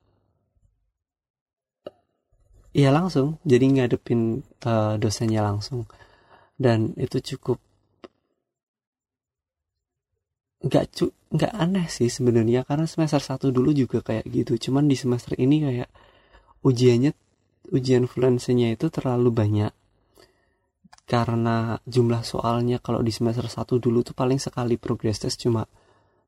ya 2.75 2.91
langsung. 2.91 3.39
Jadi 3.48 3.79
ngadepin 3.79 4.44
uh, 4.67 5.00
dosennya 5.00 5.39
langsung. 5.39 5.88
Dan 6.60 6.91
itu 7.00 7.24
cukup 7.24 7.58
nggak 10.65 10.86
cu 10.91 11.05
nggak 11.32 11.53
aneh 11.55 11.88
sih 11.88 12.12
sebenarnya. 12.12 12.67
Karena 12.67 12.84
semester 12.84 13.24
satu 13.24 13.48
dulu 13.55 13.72
juga 13.72 14.03
kayak 14.03 14.27
gitu. 14.27 14.60
Cuman 14.70 14.91
di 14.91 15.00
semester 15.00 15.39
ini 15.39 15.63
kayak 15.63 15.89
ujiannya 16.67 17.15
ujian 17.72 18.05
fluensinya 18.12 18.67
itu 18.75 18.91
terlalu 18.91 19.32
banyak. 19.32 19.72
Karena 21.05 21.77
jumlah 21.86 22.25
soalnya 22.25 22.82
kalau 22.82 23.05
di 23.05 23.13
semester 23.13 23.46
1 23.46 23.77
dulu 23.77 24.01
tuh 24.01 24.17
paling 24.17 24.41
sekali 24.41 24.74
progress 24.74 25.22
test 25.22 25.38
cuma 25.46 25.70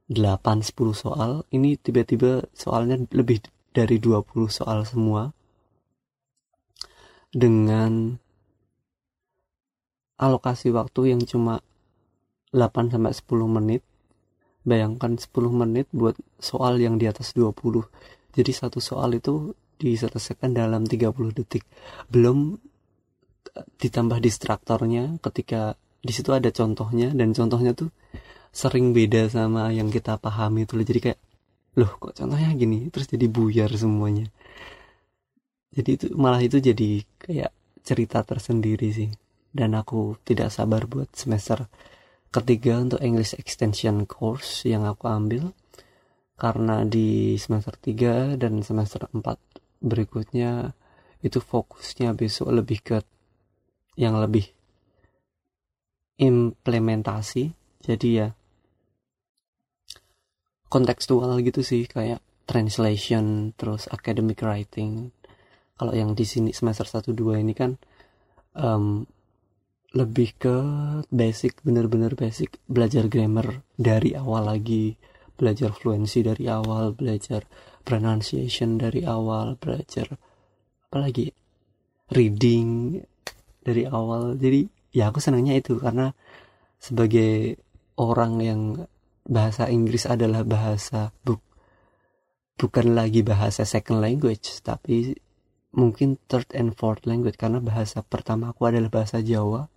8-10 0.05 0.69
soal. 0.93 1.31
Ini 1.49 1.81
tiba-tiba 1.81 2.45
soalnya 2.53 3.01
lebih 3.09 3.41
dari 3.73 3.97
20 3.97 4.21
soal 4.53 4.85
semua 4.85 5.33
dengan 7.38 8.17
alokasi 10.17 10.74
waktu 10.74 11.13
yang 11.13 11.22
cuma 11.22 11.62
8 12.50 12.89
sampai 12.89 13.13
10 13.13 13.46
menit. 13.62 13.86
Bayangkan 14.65 15.15
10 15.15 15.29
menit 15.53 15.86
buat 15.94 16.17
soal 16.41 16.82
yang 16.82 16.98
di 16.98 17.06
atas 17.06 17.38
20 17.38 17.53
jadi 18.38 18.51
satu 18.53 18.77
soal 18.77 19.17
itu 19.17 19.58
diselesaikan 19.82 20.53
dalam 20.53 20.86
30 20.86 21.10
detik. 21.34 21.65
Belum 22.06 22.53
ditambah 23.82 24.22
distraktornya 24.22 25.17
ketika 25.25 25.74
di 26.06 26.13
situ 26.13 26.29
ada 26.29 26.53
contohnya 26.53 27.10
dan 27.17 27.34
contohnya 27.34 27.74
tuh 27.74 27.89
sering 28.53 28.94
beda 28.94 29.25
sama 29.34 29.74
yang 29.74 29.89
kita 29.89 30.22
pahami 30.22 30.70
itu 30.70 30.77
jadi 30.77 31.01
kayak 31.01 31.20
loh 31.82 31.89
kok 31.98 32.13
contohnya 32.13 32.53
gini? 32.53 32.94
Terus 32.94 33.10
jadi 33.10 33.25
buyar 33.25 33.74
semuanya 33.74 34.29
jadi 35.71 35.89
itu 36.00 36.05
malah 36.15 36.39
itu 36.39 36.57
jadi 36.63 37.03
kayak 37.19 37.51
cerita 37.83 38.24
tersendiri 38.24 38.88
sih. 38.91 39.12
Dan 39.51 39.74
aku 39.74 40.19
tidak 40.27 40.51
sabar 40.51 40.86
buat 40.86 41.12
semester 41.15 41.71
ketiga 42.29 42.77
untuk 42.83 43.00
English 43.00 43.33
Extension 43.39 44.03
Course 44.03 44.67
yang 44.67 44.83
aku 44.83 45.07
ambil. 45.07 45.55
Karena 46.38 46.86
di 46.86 47.33
semester 47.41 47.74
3 47.74 48.38
dan 48.38 48.62
semester 48.62 49.09
4 49.09 49.24
berikutnya 49.81 50.75
itu 51.25 51.41
fokusnya 51.41 52.13
besok 52.13 52.53
lebih 52.53 52.79
ke 52.86 52.97
yang 53.97 54.21
lebih 54.21 54.45
implementasi. 56.21 57.50
Jadi 57.81 58.07
ya 58.13 58.27
kontekstual 60.67 61.39
gitu 61.41 61.63
sih 61.63 61.88
kayak 61.88 62.19
translation 62.43 63.56
terus 63.56 63.88
academic 63.89 64.43
writing 64.43 65.15
kalau 65.77 65.93
yang 65.93 66.17
di 66.17 66.25
sini 66.25 66.51
semester 66.51 66.85
1 66.89 67.13
2 67.13 67.43
ini 67.43 67.53
kan 67.53 67.77
um, 68.57 69.05
lebih 69.95 70.35
ke 70.35 70.55
basic 71.13 71.63
bener-bener 71.63 72.13
basic 72.17 72.59
belajar 72.67 73.07
grammar 73.07 73.63
dari 73.79 74.17
awal 74.17 74.51
lagi 74.51 74.99
belajar 75.37 75.71
fluency 75.71 76.25
dari 76.25 76.49
awal 76.49 76.91
belajar 76.91 77.45
pronunciation 77.87 78.75
dari 78.75 79.07
awal 79.07 79.55
belajar 79.55 80.17
apalagi 80.89 81.31
reading 82.11 82.99
dari 83.63 83.83
awal. 83.83 84.39
Jadi 84.39 84.67
ya 84.95 85.11
aku 85.11 85.19
senangnya 85.19 85.59
itu 85.59 85.75
karena 85.79 86.15
sebagai 86.79 87.59
orang 87.99 88.33
yang 88.39 88.61
bahasa 89.27 89.67
Inggris 89.67 90.07
adalah 90.07 90.47
bahasa 90.47 91.11
bu 91.23 91.35
bukan 92.57 92.95
lagi 92.97 93.21
bahasa 93.21 93.67
second 93.67 94.01
language 94.01 94.63
tapi 94.65 95.13
mungkin 95.75 96.15
third 96.32 96.47
and 96.56 96.75
fourth 96.75 97.03
language 97.03 97.36
karena 97.36 97.60
bahasa 97.60 98.03
pertama 98.06 98.51
aku 98.53 98.69
adalah 98.69 98.91
bahasa 98.91 99.19
Jawa. 99.19 99.67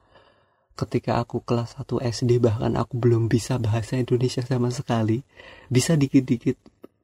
Ketika 0.78 1.20
aku 1.20 1.44
kelas 1.44 1.76
1 1.76 2.00
SD 2.00 2.40
bahkan 2.40 2.72
aku 2.78 2.96
belum 2.96 3.28
bisa 3.28 3.60
bahasa 3.60 4.00
Indonesia 4.00 4.40
sama 4.40 4.72
sekali. 4.72 5.20
Bisa 5.68 5.98
dikit-dikit 5.98 6.56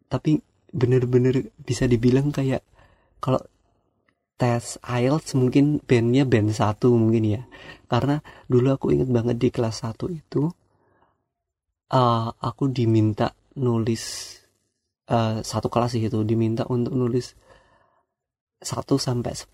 tapi 0.06 0.38
bener-bener 0.70 1.50
bisa 1.60 1.84
dibilang 1.84 2.30
kayak 2.30 2.62
kalau 3.18 3.42
tes 4.36 4.76
IELTS 4.84 5.32
mungkin 5.32 5.80
bandnya 5.80 6.28
band 6.28 6.52
satu 6.52 6.94
mungkin 6.94 7.24
ya. 7.26 7.42
Karena 7.90 8.22
dulu 8.48 8.72
aku 8.72 8.86
inget 8.94 9.10
banget 9.10 9.36
di 9.36 9.48
kelas 9.52 9.84
1 9.84 9.96
itu 10.12 10.48
uh, 11.92 12.28
aku 12.32 12.64
diminta 12.70 13.34
nulis 13.56 14.36
uh, 15.10 15.40
satu 15.40 15.68
kelas 15.68 15.96
itu 15.96 16.20
diminta 16.24 16.64
untuk 16.68 16.92
nulis 16.96 17.34
1 18.60 18.84
sampai 18.96 19.32
10 19.36 19.52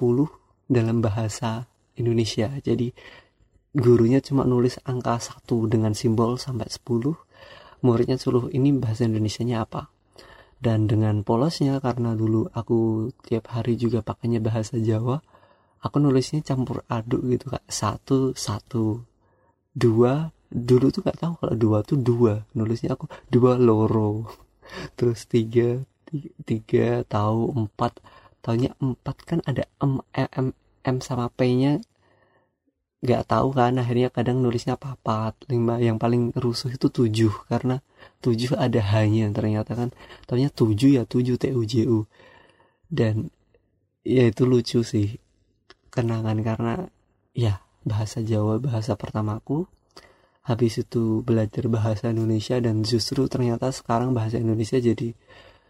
dalam 0.71 1.03
bahasa 1.03 1.67
Indonesia. 1.99 2.51
Jadi 2.62 2.93
gurunya 3.73 4.21
cuma 4.21 4.45
nulis 4.45 4.79
angka 4.85 5.19
1 5.19 5.49
dengan 5.67 5.93
simbol 5.97 6.37
sampai 6.37 6.69
10 6.69 7.15
muridnya 7.83 8.15
suruh 8.17 8.47
ini 8.55 8.71
bahasa 8.79 9.05
Indonesia-nya 9.05 9.67
apa? 9.67 9.91
Dan 10.62 10.87
dengan 10.87 11.27
polosnya 11.27 11.83
karena 11.83 12.15
dulu 12.15 12.47
aku 12.55 13.11
tiap 13.27 13.51
hari 13.51 13.75
juga 13.75 13.99
pakainya 14.07 14.38
bahasa 14.38 14.79
Jawa 14.79 15.19
aku 15.83 15.99
nulisnya 15.99 16.41
campur 16.47 16.87
aduk 16.87 17.27
gitu 17.27 17.51
kak. 17.51 17.67
Satu 17.67 18.33
satu 18.38 19.03
dua. 19.75 20.31
Dulu 20.53 20.93
tuh 20.93 21.01
gak 21.01 21.17
tahu 21.17 21.33
kalau 21.43 21.55
dua 21.59 21.79
tuh 21.83 21.99
dua. 21.99 22.47
Nulisnya 22.55 22.95
aku 22.95 23.11
dua 23.27 23.59
loro. 23.59 24.31
Terus 24.97 25.27
tiga 25.27 25.83
tiga, 26.07 26.31
tiga 26.47 26.87
tahu 27.11 27.51
empat 27.59 27.99
taunya 28.42 28.74
empat 28.83 29.16
kan 29.22 29.38
ada 29.46 29.64
m 29.78 30.02
m 30.12 30.48
m 30.83 30.96
sama 30.98 31.31
p 31.31 31.40
nya 31.55 31.78
nggak 33.02 33.22
tahu 33.26 33.50
kan 33.50 33.74
akhirnya 33.83 34.14
kadang 34.14 34.38
nulisnya 34.42 34.78
papat 34.78 35.35
lima. 35.50 35.83
Yang 35.83 35.98
paling 35.98 36.22
rusuh 36.38 36.70
itu 36.70 36.87
tujuh 36.87 37.35
karena 37.50 37.83
tujuh 38.22 38.55
ada 38.55 38.78
hanya 38.94 39.26
ternyata 39.35 39.74
kan. 39.74 39.90
Tahunya 40.31 40.50
tujuh 40.55 40.90
ya 40.98 41.02
tujuh 41.02 41.35
t 41.35 41.50
u 41.50 41.62
j 41.66 41.74
u. 41.90 42.07
Dan 42.87 43.35
ya 44.07 44.31
itu 44.31 44.46
lucu 44.46 44.87
sih 44.87 45.18
kenangan 45.90 46.38
karena 46.46 46.87
ya 47.35 47.59
bahasa 47.83 48.22
Jawa 48.22 48.62
bahasa 48.62 48.94
pertamaku. 48.94 49.66
Habis 50.42 50.83
itu 50.83 51.22
belajar 51.26 51.70
bahasa 51.70 52.11
Indonesia 52.11 52.59
dan 52.59 52.83
justru 52.83 53.26
ternyata 53.31 53.70
sekarang 53.70 54.14
bahasa 54.14 54.38
Indonesia 54.38 54.78
jadi 54.78 55.14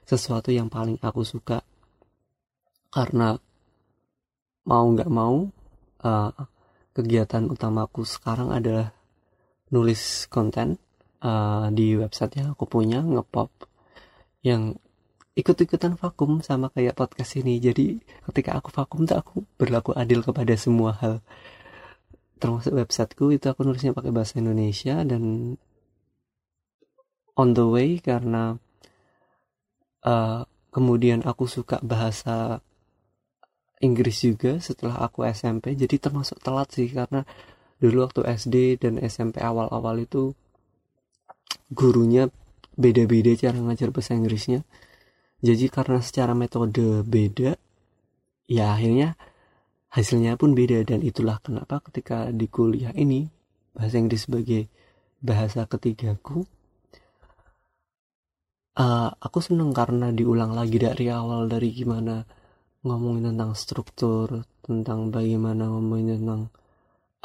sesuatu 0.04 0.48
yang 0.52 0.68
paling 0.68 0.96
aku 1.00 1.24
suka 1.24 1.64
karena 2.92 3.40
mau 4.68 4.85
nggak 4.92 5.11
mau 5.11 5.48
uh, 6.05 6.33
kegiatan 6.92 7.48
utamaku 7.48 8.05
sekarang 8.05 8.52
adalah 8.52 8.92
nulis 9.72 10.28
konten 10.28 10.76
uh, 11.24 11.72
di 11.72 11.96
website 11.96 12.44
yang 12.44 12.52
aku 12.52 12.68
punya 12.68 13.00
ngepop 13.00 13.48
yang 14.44 14.76
ikut-ikutan 15.33 15.96
vakum 15.96 16.44
sama 16.44 16.68
kayak 16.68 16.92
podcast 16.92 17.40
ini. 17.40 17.57
Jadi 17.57 17.96
ketika 18.28 18.61
aku 18.61 18.68
vakum 18.68 19.09
tuh 19.09 19.16
aku 19.16 19.35
berlaku 19.57 19.96
adil 19.96 20.20
kepada 20.20 20.52
semua 20.61 20.92
hal. 21.00 21.24
Termasuk 22.37 22.74
websiteku 22.76 23.33
itu 23.33 23.48
aku 23.48 23.64
nulisnya 23.64 23.96
pakai 23.96 24.12
bahasa 24.12 24.37
Indonesia 24.37 25.00
dan 25.07 25.57
on 27.38 27.48
the 27.57 27.64
way 27.64 27.96
karena 28.02 28.61
uh, 30.05 30.44
kemudian 30.74 31.24
aku 31.24 31.48
suka 31.48 31.81
bahasa 31.81 32.61
Inggris 33.83 34.23
juga 34.23 34.62
setelah 34.62 35.03
aku 35.03 35.27
SMP 35.27 35.75
jadi 35.75 35.99
termasuk 35.99 36.38
telat 36.38 36.71
sih 36.71 36.87
karena 36.88 37.27
dulu 37.83 38.07
waktu 38.07 38.23
SD 38.25 38.79
dan 38.79 39.03
SMP 39.03 39.42
awal-awal 39.42 39.99
itu 39.99 40.38
gurunya 41.75 42.31
beda-beda 42.79 43.35
cara 43.35 43.59
ngajar 43.59 43.90
bahasa 43.90 44.14
Inggrisnya. 44.14 44.62
Jadi 45.42 45.66
karena 45.66 45.99
secara 45.99 46.33
metode 46.38 47.03
beda 47.03 47.59
ya 48.47 48.79
akhirnya 48.79 49.18
hasilnya 49.90 50.38
pun 50.38 50.55
beda 50.55 50.87
dan 50.87 51.03
itulah 51.03 51.42
kenapa 51.42 51.83
ketika 51.90 52.31
di 52.31 52.47
kuliah 52.47 52.95
ini 52.95 53.27
bahasa 53.75 53.99
Inggris 53.99 54.31
sebagai 54.31 54.71
bahasa 55.18 55.66
ketigaku 55.66 56.47
uh, 58.79 59.11
aku 59.18 59.38
seneng 59.45 59.75
karena 59.77 60.14
diulang 60.14 60.57
lagi 60.57 60.81
dari 60.81 61.09
awal 61.12 61.49
dari 61.49 61.73
gimana 61.73 62.25
ngomongin 62.83 63.35
tentang 63.35 63.53
struktur 63.55 64.47
tentang 64.62 65.11
bagaimana 65.14 65.71
ngomongin 65.71 66.18
tentang 66.18 66.42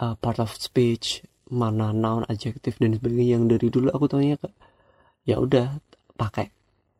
uh, 0.01 0.13
part 0.17 0.37
of 0.41 0.53
speech 0.57 1.25
mana 1.49 1.93
noun 1.93 2.25
adjektif 2.29 2.77
dan 2.77 2.97
sebagainya. 2.97 3.37
Yang 3.37 3.43
dari 3.57 3.67
dulu 3.73 3.87
aku 3.93 4.05
taunya 4.09 4.37
ya 5.25 5.41
udah 5.41 5.81
pakai 6.17 6.49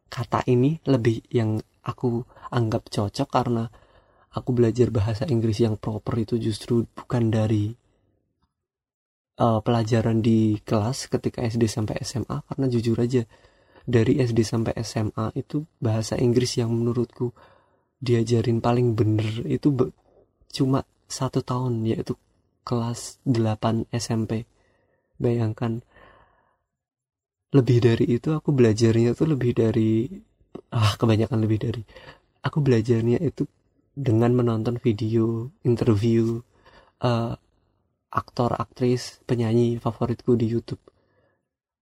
kata 0.08 0.46
ini 0.50 0.80
lebih 0.88 1.24
yang 1.32 1.62
aku 1.84 2.24
anggap 2.52 2.92
cocok 2.92 3.30
karena 3.32 3.68
aku 4.36 4.50
belajar 4.52 4.92
bahasa 4.92 5.24
Inggris 5.28 5.64
yang 5.64 5.80
proper 5.80 6.20
itu 6.20 6.36
justru 6.38 6.84
bukan 6.94 7.32
dari 7.32 7.72
uh, 9.40 9.60
pelajaran 9.64 10.20
di 10.20 10.60
kelas 10.62 11.08
ketika 11.08 11.42
SD 11.46 11.66
sampai 11.70 12.02
SMA 12.04 12.44
karena 12.46 12.66
jujur 12.68 12.98
aja 13.00 13.24
dari 13.88 14.20
SD 14.20 14.44
sampai 14.44 14.76
SMA 14.84 15.32
itu 15.40 15.64
bahasa 15.80 16.20
Inggris 16.20 16.60
yang 16.60 16.76
menurutku 16.76 17.32
diajarin 17.98 18.62
paling 18.62 18.94
bener 18.94 19.46
itu 19.50 19.74
cuma 20.54 20.86
satu 21.08 21.42
tahun 21.42 21.86
yaitu 21.88 22.14
kelas 22.68 23.18
8 23.26 23.90
SMP 23.96 24.46
bayangkan 25.18 25.82
lebih 27.56 27.80
dari 27.80 28.06
itu 28.06 28.36
aku 28.36 28.52
belajarnya 28.52 29.16
tuh 29.16 29.34
lebih 29.34 29.56
dari 29.56 30.06
ah 30.76 30.94
kebanyakan 31.00 31.40
lebih 31.42 31.60
dari 31.64 31.82
aku 32.44 32.60
belajarnya 32.60 33.24
itu 33.24 33.48
dengan 33.98 34.36
menonton 34.36 34.78
video 34.78 35.50
interview 35.66 36.38
uh, 37.02 37.34
aktor 38.14 38.54
aktris 38.56 39.20
penyanyi 39.26 39.82
favoritku 39.82 40.38
di 40.38 40.46
YouTube. 40.48 40.82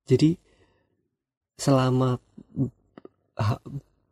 Jadi 0.08 0.38
selama 1.60 2.15
uh, 3.36 3.60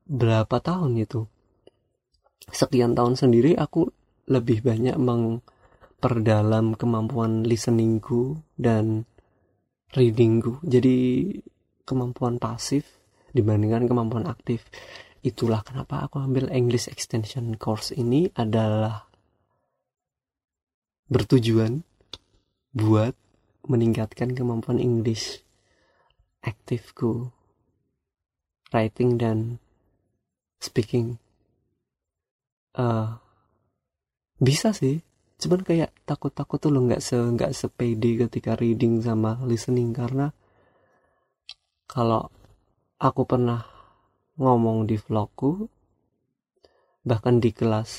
berapa 0.03 0.57
tahun 0.59 0.99
itu 0.99 1.23
sekian 2.51 2.97
tahun 2.97 3.15
sendiri 3.15 3.55
aku 3.55 3.87
lebih 4.27 4.63
banyak 4.63 4.95
memperdalam 4.99 6.75
kemampuan 6.75 7.47
listeningku 7.47 8.39
dan 8.59 9.07
readingku. 9.95 10.59
Jadi 10.63 11.29
kemampuan 11.87 12.41
pasif 12.41 12.87
dibandingkan 13.31 13.87
kemampuan 13.87 14.27
aktif. 14.27 14.67
Itulah 15.23 15.63
kenapa 15.63 16.03
aku 16.03 16.19
ambil 16.19 16.51
English 16.51 16.91
Extension 16.91 17.55
Course 17.55 17.95
ini 17.95 18.27
adalah 18.35 19.07
bertujuan 21.07 21.83
buat 22.75 23.15
meningkatkan 23.63 24.35
kemampuan 24.35 24.83
English 24.83 25.39
aktifku 26.43 27.31
writing 28.75 29.15
dan 29.15 29.63
speaking 30.59 31.22
uh, 32.77 33.17
bisa 34.41 34.73
sih. 34.75 35.01
Cuman 35.39 35.61
kayak 35.65 35.91
takut-takut 36.07 36.61
tuh 36.61 36.71
lo 36.71 36.85
nggak 36.87 37.03
se 37.03 37.17
nggak 37.17 37.51
sepede 37.51 38.27
ketika 38.27 38.55
reading 38.55 39.03
sama 39.03 39.39
listening. 39.43 39.91
Karena 39.91 40.31
kalau 41.89 42.31
aku 43.01 43.21
pernah 43.27 43.61
ngomong 44.39 44.89
di 44.89 44.97
vlogku 44.97 45.69
bahkan 47.03 47.43
di 47.43 47.51
kelas 47.51 47.91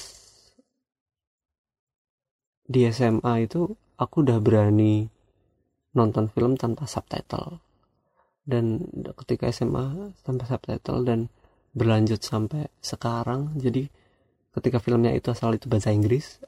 di 2.64 2.88
SMA 2.88 3.44
itu 3.44 3.68
aku 4.00 4.24
udah 4.24 4.40
berani 4.40 5.04
nonton 5.94 6.26
film 6.32 6.56
tanpa 6.56 6.88
subtitle. 6.88 7.60
Dan 8.44 8.80
ketika 9.24 9.48
SMA 9.48 10.12
tanpa 10.24 10.44
subtitle 10.44 11.00
dan 11.04 11.28
berlanjut 11.72 12.20
sampai 12.20 12.68
sekarang 12.80 13.56
jadi 13.56 13.88
ketika 14.54 14.78
filmnya 14.78 15.10
itu 15.12 15.34
asal 15.34 15.52
itu 15.58 15.66
bahasa 15.66 15.90
Inggris 15.90 16.38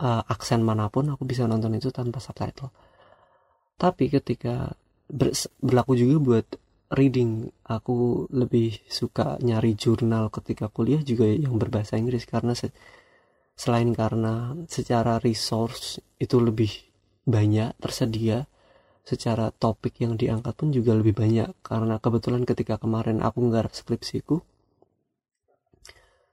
uh, 0.00 0.22
aksen 0.26 0.64
mana 0.64 0.88
pun 0.88 1.12
aku 1.12 1.28
bisa 1.28 1.44
nonton 1.44 1.76
itu 1.76 1.92
tanpa 1.92 2.18
subtitle. 2.18 2.72
Tapi 3.76 4.08
ketika 4.12 4.72
ber, 5.08 5.32
berlaku 5.60 5.92
juga 5.96 6.16
buat 6.20 6.46
reading 6.90 7.46
aku 7.70 8.26
lebih 8.34 8.82
suka 8.90 9.38
nyari 9.38 9.78
jurnal 9.78 10.32
ketika 10.34 10.66
kuliah 10.66 11.00
juga 11.06 11.28
yang 11.28 11.54
berbahasa 11.54 11.94
Inggris 12.00 12.26
karena 12.26 12.56
se 12.56 12.74
selain 13.54 13.92
karena 13.92 14.56
secara 14.66 15.20
resource 15.20 16.00
itu 16.16 16.40
lebih 16.40 16.72
banyak 17.28 17.76
tersedia 17.76 18.48
secara 19.04 19.52
topik 19.52 20.00
yang 20.00 20.16
diangkat 20.16 20.56
pun 20.56 20.72
juga 20.72 20.96
lebih 20.96 21.12
banyak. 21.12 21.52
Karena 21.60 22.00
kebetulan 22.00 22.48
ketika 22.48 22.80
kemarin 22.80 23.20
aku 23.20 23.44
nggarap 23.52 23.76
skripsiku 23.76 24.40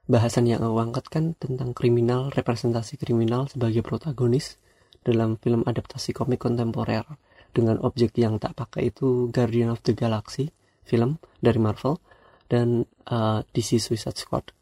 bahasan 0.08 0.48
yang 0.48 0.64
aku 0.64 0.80
angkat 0.80 1.06
kan 1.12 1.24
tentang 1.36 1.76
kriminal, 1.76 2.32
representasi 2.32 2.96
kriminal 2.96 3.46
sebagai 3.46 3.84
protagonis 3.84 4.56
dalam 5.04 5.36
film 5.36 5.62
adaptasi 5.68 6.16
komik 6.16 6.40
kontemporer 6.40 7.04
dengan 7.52 7.76
objek 7.84 8.16
yang 8.16 8.40
tak 8.40 8.56
pakai 8.56 8.88
itu 8.88 9.28
Guardian 9.28 9.68
of 9.68 9.84
the 9.84 9.92
Galaxy 9.92 10.48
film 10.88 11.20
dari 11.44 11.60
Marvel 11.60 12.00
dan 12.48 12.88
uh, 13.12 13.44
DC 13.52 13.76
Suicide 13.76 14.16
Squad. 14.16 14.56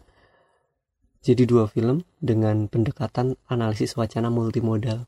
Jadi 1.22 1.42
dua 1.46 1.66
film 1.66 2.02
dengan 2.18 2.66
pendekatan 2.70 3.34
analisis 3.50 3.98
wacana 3.98 4.30
multimodal. 4.30 5.06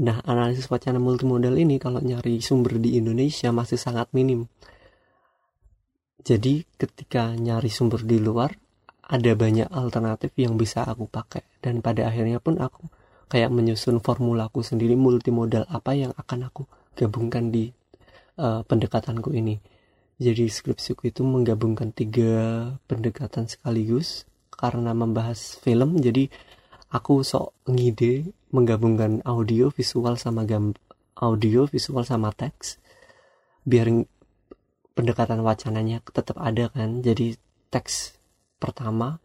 Nah, 0.00 0.20
analisis 0.24 0.68
wacana 0.68 1.00
multimodal 1.00 1.56
ini 1.56 1.80
kalau 1.80 2.04
nyari 2.04 2.40
sumber 2.40 2.76
di 2.80 3.00
Indonesia 3.00 3.48
masih 3.52 3.80
sangat 3.80 4.12
minim. 4.12 4.48
Jadi 6.24 6.64
ketika 6.76 7.32
nyari 7.36 7.68
sumber 7.68 8.04
di 8.04 8.20
luar, 8.20 8.52
ada 9.04 9.32
banyak 9.36 9.68
alternatif 9.68 10.32
yang 10.40 10.56
bisa 10.56 10.84
aku 10.84 11.04
pakai. 11.08 11.44
Dan 11.60 11.84
pada 11.84 12.08
akhirnya 12.08 12.40
pun 12.40 12.56
aku 12.60 12.88
kayak 13.28 13.52
menyusun 13.52 14.00
formulaku 14.00 14.60
sendiri 14.64 14.96
multimodal 14.96 15.64
apa 15.68 15.96
yang 15.96 16.12
akan 16.16 16.48
aku 16.48 16.62
gabungkan 16.96 17.52
di 17.52 17.72
uh, 18.38 18.64
pendekatanku 18.64 19.34
ini. 19.34 19.60
Jadi 20.14 20.46
skripsiku 20.46 21.10
itu 21.10 21.26
menggabungkan 21.26 21.90
tiga 21.90 22.70
pendekatan 22.86 23.50
sekaligus 23.50 24.24
karena 24.54 24.94
membahas 24.94 25.58
film. 25.58 25.98
Jadi 25.98 26.30
aku 26.94 27.26
sok 27.26 27.50
ngide 27.66 28.30
menggabungkan 28.54 29.20
audio 29.26 29.74
visual 29.74 30.14
sama 30.14 30.46
gam 30.46 30.70
audio 31.18 31.66
visual 31.66 32.06
sama 32.06 32.30
teks 32.30 32.78
biar 33.66 33.90
pendekatan 34.94 35.42
wacananya 35.42 35.98
tetap 36.06 36.38
ada 36.38 36.70
kan. 36.70 37.02
Jadi 37.02 37.34
teks 37.74 38.14
pertama 38.58 39.18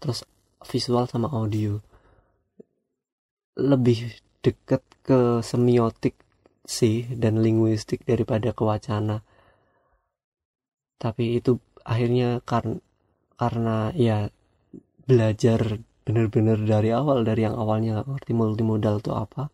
terus 0.00 0.24
visual 0.64 1.08
sama 1.08 1.28
audio. 1.32 1.80
Lebih 3.56 4.16
deket 4.40 4.82
ke 5.04 5.44
semiotik 5.44 6.16
sih 6.64 7.08
dan 7.18 7.42
linguistik 7.42 8.06
daripada 8.06 8.54
ke 8.54 8.62
wacana. 8.64 9.20
Tapi 11.00 11.40
itu 11.40 11.58
akhirnya 11.84 12.44
karena 12.44 12.78
karena 13.40 13.88
ya 13.96 14.28
belajar 15.08 15.80
bener-bener 16.04 16.60
dari 16.60 16.92
awal 16.92 17.24
dari 17.24 17.48
yang 17.48 17.56
awalnya 17.56 18.04
gak 18.04 18.08
ngerti 18.12 18.32
multimodal 18.36 19.00
itu 19.00 19.16
apa 19.16 19.48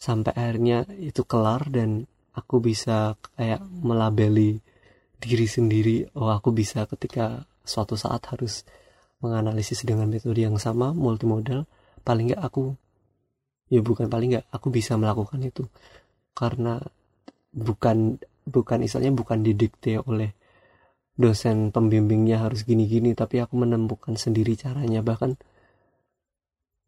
sampai 0.00 0.32
akhirnya 0.32 0.88
itu 0.96 1.28
kelar 1.28 1.68
dan 1.68 2.08
aku 2.32 2.62
bisa 2.62 3.18
kayak 3.34 3.60
melabeli 3.82 4.62
diri 5.18 5.46
sendiri. 5.50 6.06
Oh 6.14 6.30
aku 6.30 6.54
bisa 6.54 6.86
ketika 6.86 7.42
suatu 7.68 7.94
saat 7.94 8.24
harus 8.32 8.64
menganalisis 9.20 9.84
dengan 9.84 10.08
metode 10.08 10.40
yang 10.40 10.56
sama 10.56 10.96
multimodal 10.96 11.68
paling 12.06 12.32
nggak 12.32 12.42
aku 12.42 12.72
ya 13.68 13.84
bukan 13.84 14.08
paling 14.08 14.36
nggak 14.36 14.46
aku 14.48 14.68
bisa 14.72 14.96
melakukan 14.96 15.40
itu. 15.44 15.68
Karena 16.32 16.80
bukan 17.52 18.16
bukan 18.48 18.78
istilahnya 18.80 19.12
bukan 19.12 19.44
didikte 19.44 20.00
oleh 20.00 20.32
dosen 21.18 21.74
pembimbingnya 21.74 22.40
harus 22.46 22.62
gini-gini 22.64 23.12
tapi 23.12 23.42
aku 23.44 23.54
menemukan 23.60 24.16
sendiri 24.16 24.56
caranya. 24.56 25.04
Bahkan 25.04 25.36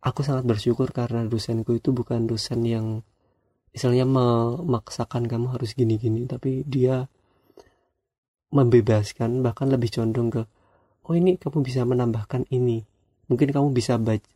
aku 0.01 0.21
sangat 0.25 0.49
bersyukur 0.49 0.89
karena 0.97 1.29
dosenku 1.29 1.77
itu 1.77 1.93
bukan 1.93 2.25
dosen 2.25 2.65
yang 2.65 3.05
misalnya 3.71 4.09
memaksakan 4.09 5.31
kamu 5.31 5.55
harus 5.55 5.77
gini-gini 5.79 6.27
tapi 6.27 6.67
dia 6.67 7.07
membebaskan 8.51 9.47
bahkan 9.47 9.71
lebih 9.71 9.95
condong 9.95 10.29
ke 10.35 10.43
oh 11.07 11.15
ini 11.15 11.41
kamu 11.41 11.65
bisa 11.65 11.87
menambahkan 11.87 12.49
ini. 12.53 12.85
Mungkin 13.31 13.49
kamu 13.55 13.71
bisa 13.71 13.97
baca, 13.97 14.27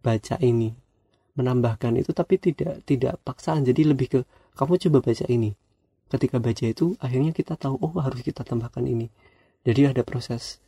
baca 0.00 0.36
ini. 0.40 0.72
Menambahkan 1.34 1.98
itu 1.98 2.10
tapi 2.14 2.38
tidak 2.38 2.82
tidak 2.86 3.18
paksaan. 3.22 3.66
Jadi 3.66 3.82
lebih 3.86 4.06
ke 4.08 4.20
kamu 4.54 4.78
coba 4.88 4.98
baca 5.12 5.26
ini. 5.30 5.50
Ketika 6.08 6.40
baca 6.40 6.64
itu 6.64 6.96
akhirnya 6.98 7.36
kita 7.36 7.54
tahu 7.54 7.78
oh 7.78 7.92
harus 8.00 8.22
kita 8.24 8.42
tambahkan 8.42 8.82
ini. 8.86 9.10
Jadi 9.62 9.90
ada 9.90 10.02
proses 10.06 10.58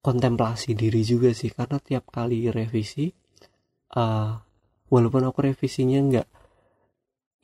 kontemplasi 0.00 0.72
diri 0.72 1.02
juga 1.04 1.32
sih. 1.34 1.50
Karena 1.52 1.76
tiap 1.82 2.08
kali 2.08 2.48
revisi 2.48 3.10
uh, 3.96 4.32
walaupun 4.90 5.22
aku 5.26 5.38
revisinya 5.50 5.98
nggak 6.00 6.28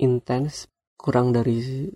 intens 0.02 0.68
kurang 0.98 1.32
dari 1.32 1.88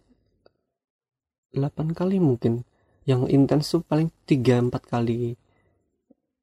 8 1.51 1.99
kali 1.99 2.23
mungkin 2.23 2.63
yang 3.11 3.27
intens 3.27 3.75
tuh 3.75 3.83
paling 3.83 4.15
3-4 4.31 4.71
kali 4.87 5.35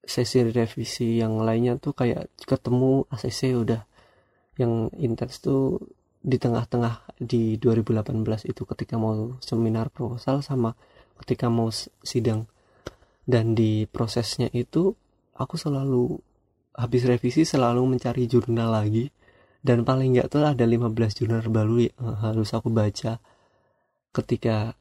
sesi 0.03 0.43
revisi. 0.43 1.15
Yang 1.15 1.33
lainnya 1.47 1.73
tuh 1.79 1.95
kayak 1.95 2.27
ketemu 2.43 3.07
ACC 3.07 3.55
udah. 3.55 3.81
Yang 4.59 4.73
intens 4.99 5.39
tuh 5.39 5.79
di 6.19 6.35
tengah-tengah 6.35 7.15
di 7.23 7.55
2018 7.55 8.51
itu 8.51 8.61
ketika 8.67 8.99
mau 8.99 9.39
seminar 9.39 9.87
proposal 9.87 10.43
sama 10.43 10.75
ketika 11.23 11.47
mau 11.47 11.71
sidang. 12.03 12.43
Dan 13.23 13.55
di 13.55 13.87
prosesnya 13.87 14.51
itu 14.51 14.91
aku 15.39 15.55
selalu 15.55 16.19
habis 16.75 17.07
revisi 17.07 17.47
selalu 17.47 17.95
mencari 17.95 18.27
jurnal 18.27 18.75
lagi. 18.75 19.07
Dan 19.63 19.87
paling 19.87 20.19
nggak 20.19 20.27
tuh 20.31 20.43
ada 20.43 20.63
15 20.67 21.23
jurnal 21.23 21.43
baru 21.47 21.87
yang 21.87 22.15
harus 22.23 22.51
aku 22.51 22.71
baca 22.71 23.19
ketika 24.15 24.75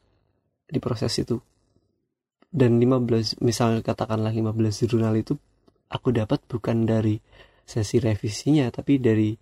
di 0.67 0.79
proses 0.83 1.15
itu 1.23 1.39
dan 2.51 2.79
15 2.79 3.43
misal 3.43 3.83
katakanlah 3.83 4.31
15 4.31 4.91
jurnal 4.91 5.15
itu 5.19 5.37
aku 5.91 6.15
dapat 6.15 6.43
bukan 6.47 6.87
dari 6.87 7.19
sesi 7.67 7.99
revisinya 7.99 8.71
tapi 8.71 9.03
dari 9.03 9.35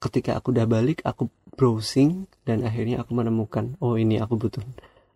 ketika 0.00 0.38
aku 0.38 0.54
udah 0.54 0.66
balik 0.66 1.02
aku 1.02 1.28
browsing 1.58 2.24
dan 2.46 2.64
akhirnya 2.64 3.02
aku 3.02 3.12
menemukan 3.12 3.76
oh 3.82 3.98
ini 3.98 4.16
aku 4.22 4.38
butuh 4.38 4.62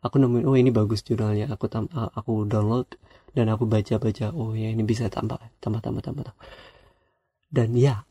aku 0.05 0.21
nemuin 0.21 0.45
oh 0.45 0.57
ini 0.59 0.69
bagus 0.69 1.01
jurnalnya 1.01 1.49
aku 1.49 1.71
tam 1.71 1.89
aku 1.95 2.45
download 2.45 2.85
dan 3.33 3.49
aku 3.49 3.65
baca 3.65 3.97
baca 3.97 4.27
oh 4.37 4.53
ya 4.53 4.69
ini 4.69 4.85
bisa 4.85 5.09
tambah 5.09 5.41
tambah 5.59 5.81
tambah 5.81 6.03
tambah, 6.05 6.23
tambah. 6.29 6.37
dan 7.49 7.73
ya 7.73 8.05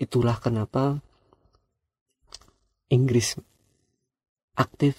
itulah 0.00 0.40
kenapa 0.40 0.98
Inggris 2.88 3.36
aktif 4.56 4.96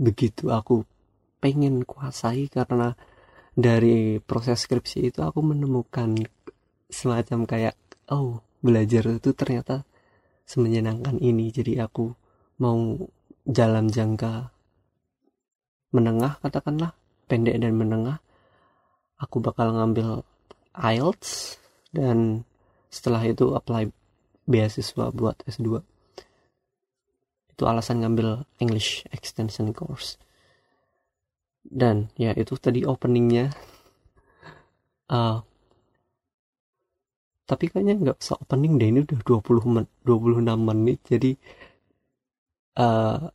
begitu 0.00 0.48
aku 0.48 0.88
pengen 1.42 1.82
kuasai 1.82 2.46
karena 2.46 2.94
dari 3.52 4.22
proses 4.22 4.62
skripsi 4.62 5.10
itu 5.10 5.20
aku 5.20 5.42
menemukan 5.42 6.14
semacam 6.86 7.44
kayak 7.44 7.74
oh 8.14 8.40
belajar 8.62 9.10
itu 9.10 9.34
ternyata 9.34 9.82
semenyenangkan 10.46 11.18
ini. 11.18 11.50
Jadi 11.50 11.82
aku 11.82 12.14
mau 12.62 12.78
jalan 13.42 13.90
jangka 13.90 14.54
menengah 15.92 16.38
katakanlah 16.40 16.94
pendek 17.26 17.58
dan 17.58 17.74
menengah 17.74 18.22
aku 19.18 19.42
bakal 19.42 19.74
ngambil 19.74 20.22
IELTS 20.72 21.58
dan 21.92 22.48
setelah 22.88 23.20
itu 23.28 23.52
apply 23.52 23.92
beasiswa 24.48 25.12
buat 25.12 25.36
S2 25.44 25.84
itu 27.52 27.62
alasan 27.68 28.00
ngambil 28.00 28.48
English 28.58 29.04
extension 29.12 29.70
course 29.76 30.16
dan 31.66 32.10
ya 32.18 32.30
itu 32.34 32.54
tadi 32.58 32.82
openingnya. 32.82 33.54
Uh, 35.12 35.44
tapi 37.48 37.64
kayaknya 37.70 37.94
nggak 38.00 38.18
usah 38.22 38.36
opening 38.42 38.72
deh 38.80 38.88
ini 38.88 39.00
udah 39.06 39.20
20 39.28 39.74
men 39.74 39.86
26 40.08 40.68
menit. 40.68 40.98
Jadi 41.04 41.30
uh, 42.80 43.28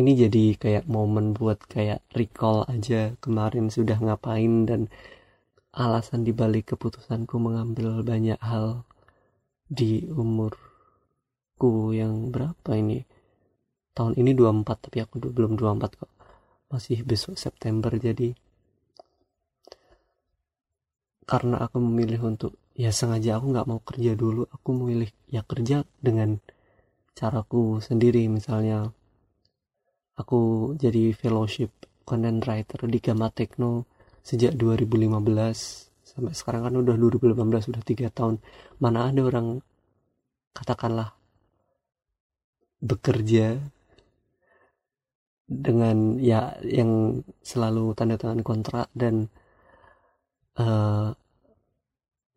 ini 0.00 0.12
jadi 0.22 0.44
kayak 0.62 0.84
momen 0.94 1.26
buat 1.36 1.58
kayak 1.66 2.00
recall 2.18 2.64
aja 2.70 3.12
kemarin 3.24 3.66
sudah 3.68 3.98
ngapain 4.00 4.64
dan 4.68 4.80
alasan 5.74 6.22
dibalik 6.26 6.74
keputusanku 6.74 7.36
mengambil 7.38 8.02
banyak 8.02 8.40
hal 8.42 8.86
di 9.70 10.06
umurku 10.10 11.94
yang 11.94 12.30
berapa 12.34 12.70
ini? 12.78 13.04
Tahun 13.94 14.14
ini 14.16 14.30
24 14.38 14.86
tapi 14.86 14.98
aku 15.04 15.14
belum 15.36 15.58
24 15.58 15.98
kok 16.00 16.09
masih 16.70 17.02
besok 17.02 17.36
September 17.36 17.90
jadi 17.98 18.32
karena 21.26 21.62
aku 21.62 21.78
memilih 21.78 22.30
untuk 22.30 22.58
ya 22.74 22.90
sengaja 22.90 23.38
aku 23.38 23.54
nggak 23.54 23.68
mau 23.70 23.80
kerja 23.82 24.18
dulu 24.18 24.46
aku 24.50 24.68
memilih 24.74 25.10
ya 25.30 25.42
kerja 25.46 25.86
dengan 26.02 26.38
caraku 27.20 27.84
sendiri. 27.84 28.24
Misalnya 28.32 28.88
aku 30.16 30.72
jadi 30.80 31.12
fellowship 31.12 31.68
content 32.08 32.40
writer 32.48 32.88
di 32.88 32.98
Gama 32.98 33.28
Tekno 33.28 33.84
sejak 34.24 34.56
2015 34.56 36.00
sampai 36.10 36.34
sekarang 36.34 36.62
kan 36.66 36.74
udah 36.80 36.96
2018 36.96 37.70
udah 37.70 37.82
tiga 37.84 38.08
tahun. 38.08 38.40
Mana 38.80 39.12
ada 39.12 39.20
orang 39.20 39.60
katakanlah 40.56 41.12
bekerja 42.80 43.60
dengan 45.50 46.22
ya 46.22 46.54
yang 46.62 47.22
selalu 47.42 47.98
tanda 47.98 48.14
tangan 48.14 48.46
kontrak 48.46 48.86
dan 48.94 49.26
uh, 50.54 51.10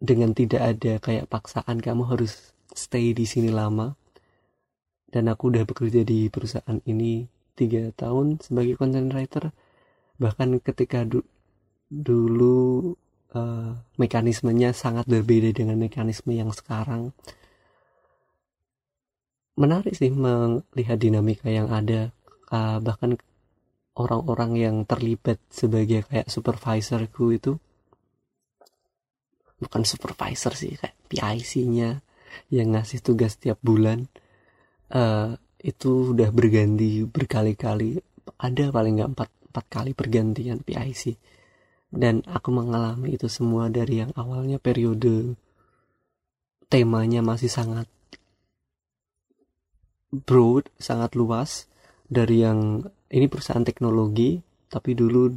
dengan 0.02 0.34
tidak 0.34 0.62
ada 0.76 0.94
kayak 0.98 1.30
paksaan 1.30 1.78
kamu 1.78 2.10
harus 2.10 2.58
stay 2.74 3.14
di 3.14 3.30
sini 3.30 3.54
lama. 3.54 3.94
Dan 5.14 5.30
aku 5.30 5.54
udah 5.54 5.62
bekerja 5.62 6.02
di 6.02 6.26
perusahaan 6.34 6.82
ini 6.90 7.30
tiga 7.54 7.94
tahun 7.94 8.42
sebagai 8.42 8.82
content 8.82 9.14
writer. 9.14 9.54
Bahkan 10.18 10.58
ketika 10.66 11.06
du 11.06 11.22
dulu 11.94 12.98
uh, 13.38 13.78
mekanismenya 14.02 14.74
sangat 14.74 15.06
berbeda 15.06 15.54
dengan 15.54 15.78
mekanisme 15.78 16.34
yang 16.34 16.50
sekarang. 16.50 17.14
Menarik 19.54 19.94
sih 19.94 20.10
melihat 20.10 20.98
dinamika 20.98 21.46
yang 21.46 21.70
ada 21.70 22.10
uh, 22.54 22.78
bahkan 22.80 23.18
orang-orang 23.98 24.52
yang 24.58 24.76
terlibat 24.86 25.42
sebagai 25.50 26.06
kayak 26.06 26.30
supervisorku 26.30 27.34
itu 27.34 27.58
bukan 29.58 29.82
supervisor 29.86 30.54
sih 30.54 30.78
kayak 30.78 30.98
PIC-nya 31.10 32.02
yang 32.50 32.68
ngasih 32.74 33.02
tugas 33.02 33.38
tiap 33.38 33.58
bulan 33.62 34.06
uh, 34.94 35.34
itu 35.64 36.14
udah 36.14 36.30
berganti 36.30 37.08
berkali-kali. 37.08 37.98
Ada 38.40 38.72
paling 38.72 39.00
nggak 39.00 39.12
empat 39.16 39.30
empat 39.54 39.66
kali 39.70 39.92
pergantian 39.94 40.66
PIC 40.66 41.14
dan 41.94 42.26
aku 42.26 42.50
mengalami 42.50 43.14
itu 43.14 43.30
semua 43.30 43.70
dari 43.70 44.02
yang 44.02 44.10
awalnya 44.18 44.58
periode 44.58 45.38
temanya 46.74 47.22
masih 47.22 47.54
sangat 47.54 47.86
broad 50.10 50.66
sangat 50.82 51.14
luas 51.14 51.70
dari 52.04 52.44
yang 52.44 52.84
ini 53.10 53.26
perusahaan 53.32 53.64
teknologi 53.64 54.42
tapi 54.68 54.98
dulu 54.98 55.30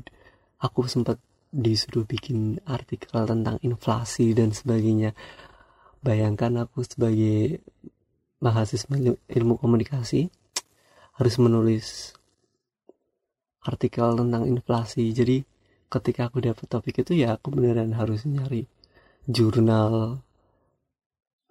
aku 0.60 0.88
sempat 0.88 1.20
disuruh 1.52 2.04
bikin 2.04 2.60
artikel 2.68 3.24
tentang 3.24 3.56
inflasi 3.64 4.32
dan 4.36 4.52
sebagainya. 4.52 5.12
Bayangkan 6.00 6.64
aku 6.64 6.84
sebagai 6.84 7.64
mahasiswa 8.40 8.96
ilmu 9.28 9.56
komunikasi 9.56 10.28
harus 11.16 11.34
menulis 11.40 12.12
artikel 13.64 14.14
tentang 14.16 14.44
inflasi. 14.46 15.10
Jadi 15.10 15.42
ketika 15.88 16.28
aku 16.28 16.44
dapat 16.44 16.66
topik 16.68 17.02
itu 17.02 17.16
ya 17.16 17.40
aku 17.40 17.56
beneran 17.56 17.96
harus 17.96 18.28
nyari 18.28 18.68
jurnal 19.24 20.20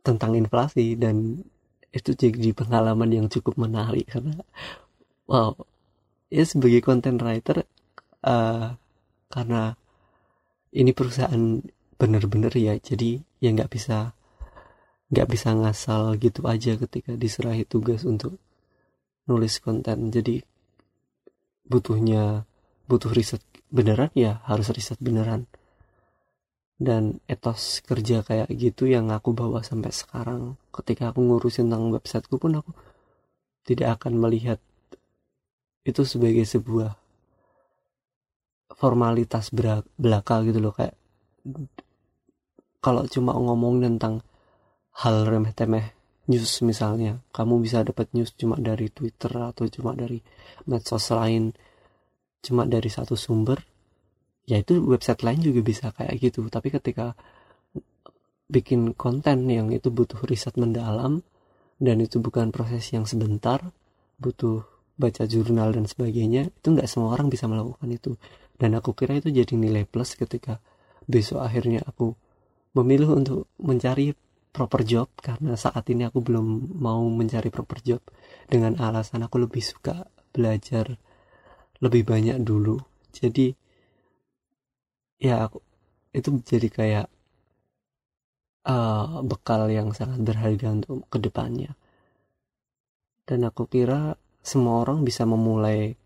tentang 0.06 0.38
inflasi. 0.38 0.95
Dan 0.95 1.41
itu 1.89 2.12
jadi 2.13 2.51
pengalaman 2.51 3.10
yang 3.10 3.28
cukup 3.32 3.58
menarik 3.58 4.06
karena 4.12 4.38
wow. 5.29 5.53
Ya 6.33 6.43
sebagai 6.43 6.81
content 6.81 7.21
writer 7.21 7.65
uh, 8.25 8.75
karena 9.29 9.77
ini 10.75 10.91
perusahaan 10.91 11.61
bener-bener 11.95 12.51
ya 12.51 12.75
jadi 12.75 13.23
ya 13.39 13.49
nggak 13.55 13.71
bisa 13.71 14.11
nggak 15.07 15.27
bisa 15.31 15.55
ngasal 15.55 16.19
gitu 16.19 16.43
aja 16.49 16.75
ketika 16.75 17.15
diserahi 17.15 17.63
tugas 17.63 18.03
untuk 18.03 18.41
nulis 19.29 19.61
konten. 19.61 20.09
Jadi 20.09 20.41
butuhnya 21.65 22.45
butuh 22.85 23.13
riset 23.13 23.41
beneran 23.69 24.13
ya 24.17 24.41
harus 24.45 24.69
riset 24.73 24.97
beneran. 25.01 25.49
Dan 26.75 27.23
etos 27.31 27.79
kerja 27.88 28.19
kayak 28.25 28.51
gitu 28.51 28.91
yang 28.91 29.07
aku 29.07 29.31
bawa 29.31 29.63
sampai 29.63 29.95
sekarang 29.95 30.59
ketika 30.75 31.15
aku 31.15 31.23
ngurusin 31.23 31.71
tentang 31.71 31.88
websiteku 31.95 32.35
pun 32.35 32.59
aku 32.59 32.75
tidak 33.63 34.01
akan 34.01 34.19
melihat 34.19 34.59
itu 35.86 36.02
sebagai 36.04 36.43
sebuah 36.43 36.98
formalitas 38.76 39.54
belaka 39.95 40.41
gitu 40.43 40.60
loh 40.60 40.74
kayak 40.74 40.98
kalau 42.82 43.06
cuma 43.08 43.38
ngomong 43.38 43.86
tentang 43.86 44.26
hal 45.06 45.24
remeh-temeh 45.30 45.93
news 46.26 46.65
misalnya 46.65 47.21
kamu 47.30 47.62
bisa 47.62 47.86
dapat 47.86 48.10
news 48.17 48.34
cuma 48.34 48.58
dari 48.58 48.89
Twitter 48.89 49.30
atau 49.30 49.69
cuma 49.69 49.93
dari 49.93 50.19
medsos 50.65 51.13
lain 51.13 51.54
cuma 52.41 52.65
dari 52.65 52.89
satu 52.89 53.13
sumber 53.13 53.62
ya 54.45 54.62
itu 54.62 54.78
website 54.86 55.26
lain 55.26 55.41
juga 55.41 55.62
bisa 55.65 55.89
kayak 55.91 56.15
gitu. 56.21 56.45
Tapi 56.48 56.69
ketika 56.69 57.17
bikin 58.45 58.93
konten 58.93 59.50
yang 59.50 59.74
itu 59.74 59.89
butuh 59.89 60.21
riset 60.30 60.54
mendalam 60.62 61.26
dan 61.82 61.98
itu 62.00 62.21
bukan 62.21 62.54
proses 62.54 62.86
yang 62.93 63.10
sebentar 63.10 63.60
butuh 64.21 64.63
baca 64.95 65.23
jurnal 65.27 65.75
dan 65.75 65.86
sebagainya 65.86 66.51
itu 66.51 66.67
nggak 66.71 66.88
semua 66.88 67.15
orang 67.15 67.27
bisa 67.27 67.45
melakukan 67.45 67.88
itu. 67.91 68.15
Dan 68.55 68.75
aku 68.79 68.95
kira 68.95 69.19
itu 69.19 69.31
jadi 69.31 69.53
nilai 69.55 69.84
plus 69.84 70.15
ketika 70.15 70.63
besok 71.05 71.43
akhirnya 71.43 71.84
aku 71.84 72.15
memilih 72.75 73.15
untuk 73.15 73.51
mencari 73.60 74.15
proper 74.55 74.88
job 74.88 75.12
karena 75.19 75.60
saat 75.60 75.84
ini 75.91 76.08
aku 76.08 76.23
belum 76.23 76.79
mau 76.79 77.03
mencari 77.12 77.51
proper 77.51 77.79
job. 77.84 78.01
Dengan 78.47 78.79
alasan 78.79 79.23
aku 79.27 79.43
lebih 79.43 79.63
suka 79.63 80.08
belajar 80.31 80.95
lebih 81.84 82.08
banyak 82.08 82.39
dulu. 82.41 82.79
Jadi 83.12 83.51
ya 85.19 85.47
aku 85.47 85.60
itu 86.15 86.29
jadi 86.47 86.67
kayak 86.71 87.08
uh, 88.67 89.19
bekal 89.27 89.67
yang 89.67 89.91
sangat 89.91 90.23
berharga 90.23 90.71
untuk 90.71 91.03
ke 91.12 91.19
depannya 91.19 91.75
dan 93.25 93.41
aku 93.49 93.65
kira 93.65 94.15
semua 94.45 94.86
orang 94.86 95.01
bisa 95.01 95.25
memulai 95.25 95.97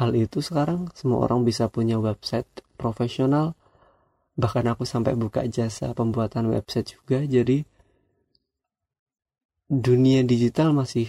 hal 0.00 0.16
itu 0.16 0.40
sekarang. 0.40 0.88
Semua 0.96 1.28
orang 1.28 1.44
bisa 1.44 1.68
punya 1.68 2.00
website 2.00 2.48
profesional. 2.80 3.52
Bahkan 4.32 4.64
aku 4.72 4.88
sampai 4.88 5.12
buka 5.12 5.44
jasa 5.44 5.92
pembuatan 5.92 6.48
website 6.48 6.96
juga. 6.96 7.20
Jadi 7.20 7.60
dunia 9.68 10.24
digital 10.24 10.72
masih 10.72 11.08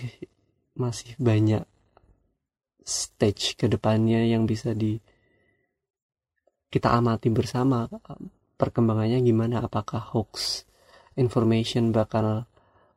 masih 0.75 1.15
banyak 1.15 1.63
stage 2.83 3.55
ke 3.55 3.71
depannya 3.71 4.27
yang 4.27 4.43
bisa 4.43 4.75
di 4.75 4.99
kita 6.67 6.91
amati 6.91 7.31
bersama. 7.31 7.87
Perkembangannya 8.59 9.23
gimana? 9.23 9.63
Apakah 9.63 10.03
hoax 10.11 10.67
information 11.15 11.95
bakal 11.95 12.43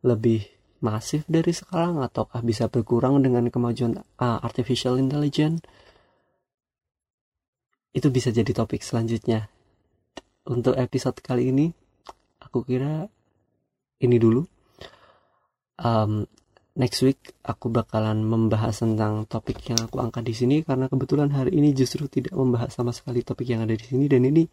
lebih 0.02 0.55
masif 0.84 1.24
dari 1.30 1.54
sekarang 1.54 2.02
ataukah 2.02 2.42
bisa 2.44 2.68
berkurang 2.68 3.22
dengan 3.22 3.48
kemajuan 3.48 4.02
uh, 4.20 4.38
artificial 4.42 5.00
intelligence? 5.00 5.64
Itu 7.96 8.12
bisa 8.12 8.28
jadi 8.28 8.48
topik 8.52 8.84
selanjutnya. 8.84 9.48
Untuk 10.46 10.76
episode 10.76 11.18
kali 11.24 11.50
ini 11.50 11.66
aku 12.42 12.62
kira 12.62 13.08
ini 14.04 14.16
dulu. 14.20 14.44
Um, 15.80 16.28
next 16.76 17.00
week 17.00 17.32
aku 17.40 17.72
bakalan 17.72 18.20
membahas 18.20 18.84
tentang 18.84 19.24
topik 19.24 19.64
yang 19.72 19.80
aku 19.80 20.00
angkat 20.00 20.28
di 20.28 20.34
sini 20.36 20.56
karena 20.60 20.92
kebetulan 20.92 21.32
hari 21.32 21.56
ini 21.56 21.72
justru 21.72 22.04
tidak 22.08 22.36
membahas 22.36 22.72
sama 22.76 22.92
sekali 22.92 23.24
topik 23.24 23.48
yang 23.48 23.64
ada 23.64 23.72
di 23.72 23.84
sini. 23.84 24.04
Dan 24.06 24.28
ini 24.28 24.44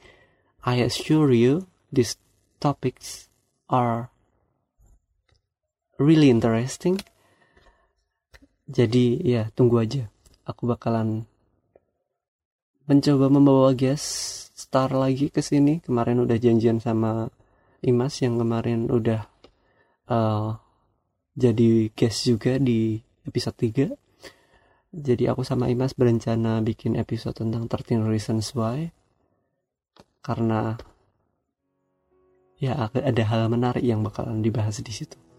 I 0.63 0.79
assure 0.87 1.35
you 1.35 1.67
these 1.91 2.15
topics 2.63 3.27
are 3.67 4.12
really 5.97 6.29
interesting. 6.29 6.97
Jadi 8.69 9.19
ya 9.21 9.51
tunggu 9.53 9.83
aja. 9.83 10.07
Aku 10.47 10.67
bakalan 10.67 11.27
mencoba 12.87 13.31
membawa 13.31 13.71
guest 13.75 14.05
star 14.55 14.91
lagi 14.95 15.29
ke 15.29 15.43
sini. 15.43 15.83
Kemarin 15.83 16.23
udah 16.23 16.37
janjian 16.39 16.79
sama 16.79 17.29
Imas 17.83 18.15
yang 18.23 18.39
kemarin 18.39 18.87
udah 18.87 19.27
uh, 20.07 20.55
jadi 21.35 21.91
guest 21.91 22.29
juga 22.29 22.55
di 22.55 22.95
episode 23.27 23.57
3 23.59 24.03
jadi 24.93 25.33
aku 25.33 25.41
sama 25.41 25.73
Imas 25.73 25.97
berencana 25.97 26.61
bikin 26.61 26.93
episode 27.01 27.33
tentang 27.33 27.65
13 27.65 28.05
reasons 28.05 28.53
why. 28.53 28.93
Karena 30.21 30.77
ya 32.61 32.87
ada 32.87 33.23
hal 33.25 33.49
menarik 33.49 33.81
yang 33.81 34.05
bakalan 34.05 34.45
dibahas 34.45 34.79
di 34.79 34.93
situ 34.93 35.32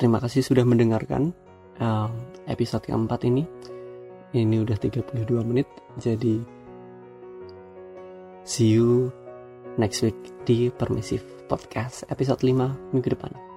Terima 0.00 0.16
kasih 0.16 0.40
sudah 0.40 0.64
mendengarkan 0.64 1.36
uh, 1.76 2.08
episode 2.48 2.88
keempat 2.88 3.20
ini. 3.28 3.44
Ini 4.32 4.64
udah 4.64 4.80
32 4.80 5.12
menit, 5.44 5.68
jadi 6.00 6.40
see 8.46 8.72
you 8.80 9.12
next 9.76 10.00
week 10.00 10.16
di 10.48 10.72
Permissive 10.72 11.44
Podcast 11.44 12.08
episode 12.08 12.40
5 12.40 12.96
minggu 12.96 13.12
depan. 13.12 13.49